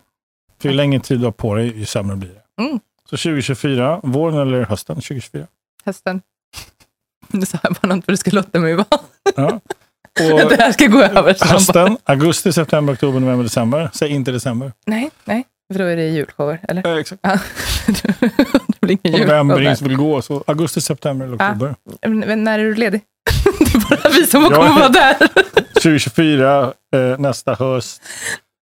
[0.61, 2.63] För ju längre tid du har på dig, ju sämre blir det.
[2.63, 2.79] Mm.
[3.09, 5.47] Så 2024, våren eller hösten 2024?
[5.85, 6.21] Hösten.
[7.27, 8.87] Nu sa jag bara något för du ska låta mig vara.
[9.35, 9.47] Ja.
[10.19, 13.89] Att det Och här ska gå över hösten, augusti, september, oktober, november, december.
[13.93, 14.71] Säg inte december.
[14.85, 15.43] Nej, nej.
[15.73, 16.87] För då är det julshower, eller?
[16.87, 17.19] Eh, exakt.
[17.23, 17.39] Ja.
[18.85, 19.87] blir ingen julshow rings där.
[19.87, 20.21] vill gå.
[20.21, 21.47] Så augusti, september eller Ja.
[21.51, 21.75] oktober.
[22.01, 23.01] Men, men när är du ledig?
[23.59, 25.13] det är bara vi som Jag kommer är- vara där.
[25.73, 28.01] 2024, eh, nästa höst.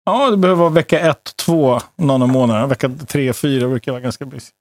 [0.05, 2.67] Ja, det behöver vara vecka 1, 2 någon av månaderna.
[2.67, 4.51] Vecka 3, 4 brukar vara ganska busy.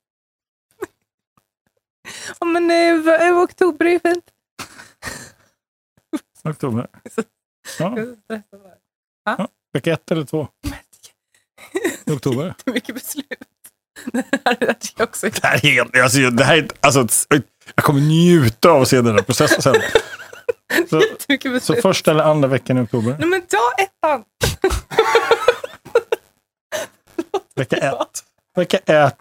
[2.41, 4.25] Ja, men eh, oktober är ju fint.
[6.45, 6.87] Oktober.
[7.79, 8.43] Ja, Jag
[9.37, 9.49] bara.
[9.73, 10.49] vecka 1 eller 2
[12.07, 12.55] i oktober.
[12.65, 13.27] Det är mycket beslut.
[14.13, 15.27] Det här är jag också.
[15.31, 15.97] Det här är helt...
[15.97, 17.07] Alltså, det här är, alltså,
[17.75, 19.75] jag kommer njuta av att se den här processen sen.
[20.91, 21.03] Så,
[21.61, 23.17] så första eller andra veckan i oktober.
[23.19, 24.25] Nej men ta ettan.
[27.57, 27.95] Vecka 1.
[28.57, 29.17] Vecka 1.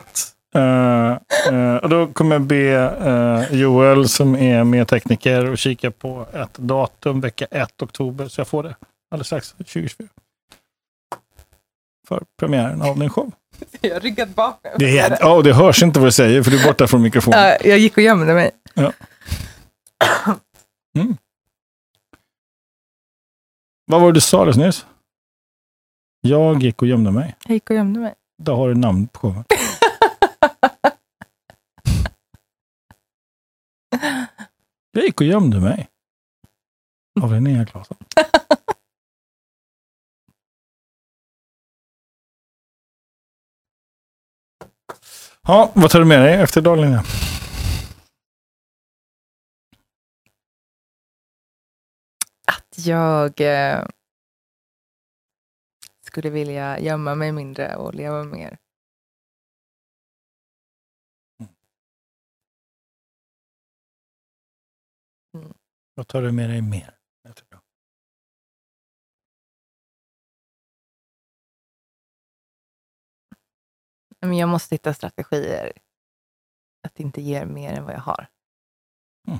[1.84, 2.58] och då kommer jag be
[3.06, 8.28] eh, Joel som är med tekniker och kika på ett datum vecka 1 oktober.
[8.28, 8.76] Så jag får det
[9.12, 10.08] alldeles strax 2024.
[12.08, 13.32] För premiären av din show.
[13.82, 14.64] Jag ryggat bak.
[14.64, 14.74] mig.
[14.78, 17.40] Det, är, ja, det hörs inte vad du säger för du är borta från mikrofonen.
[17.40, 18.52] Ja, jag gick och gömde mig.
[23.90, 24.86] Vad var det du sa alldeles nyss?
[26.22, 27.36] Jag gick och gömde mig.
[27.46, 28.14] Jag gick och gömde mig.
[28.44, 29.44] Där har du namn på showen.
[34.92, 35.88] Jag gick och gömde mig.
[37.22, 37.98] Av Linnea Claesson.
[45.50, 47.04] Ja, vad tar du med dig efter idag Linnea?
[52.48, 53.86] Att jag eh,
[56.02, 58.58] skulle vilja gömma mig mindre och leva mer.
[65.96, 66.97] Vad tar du med dig mer?
[74.22, 75.74] Men jag måste hitta strategier
[76.84, 78.28] att inte ge mer än vad jag har.
[79.28, 79.40] Mm.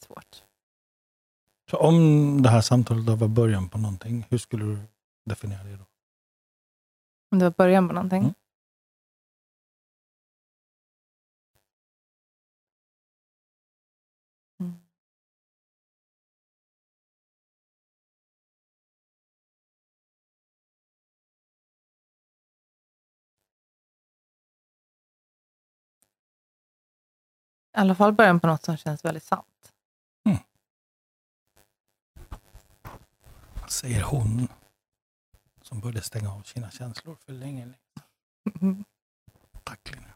[0.00, 0.42] Svårt.
[1.70, 4.78] Så om det här samtalet var början på någonting, hur skulle du
[5.24, 5.84] definiera det då?
[7.30, 8.22] Om det var början på någonting.
[8.22, 8.34] Mm.
[27.78, 29.72] I alla fall början på något som känns väldigt sant.
[33.60, 34.48] Vad säger hon
[35.62, 37.66] som började stänga av sina känslor för länge?
[37.66, 38.84] länge.
[39.64, 40.14] Tack Linnea.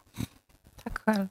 [0.83, 1.29] Tack själv.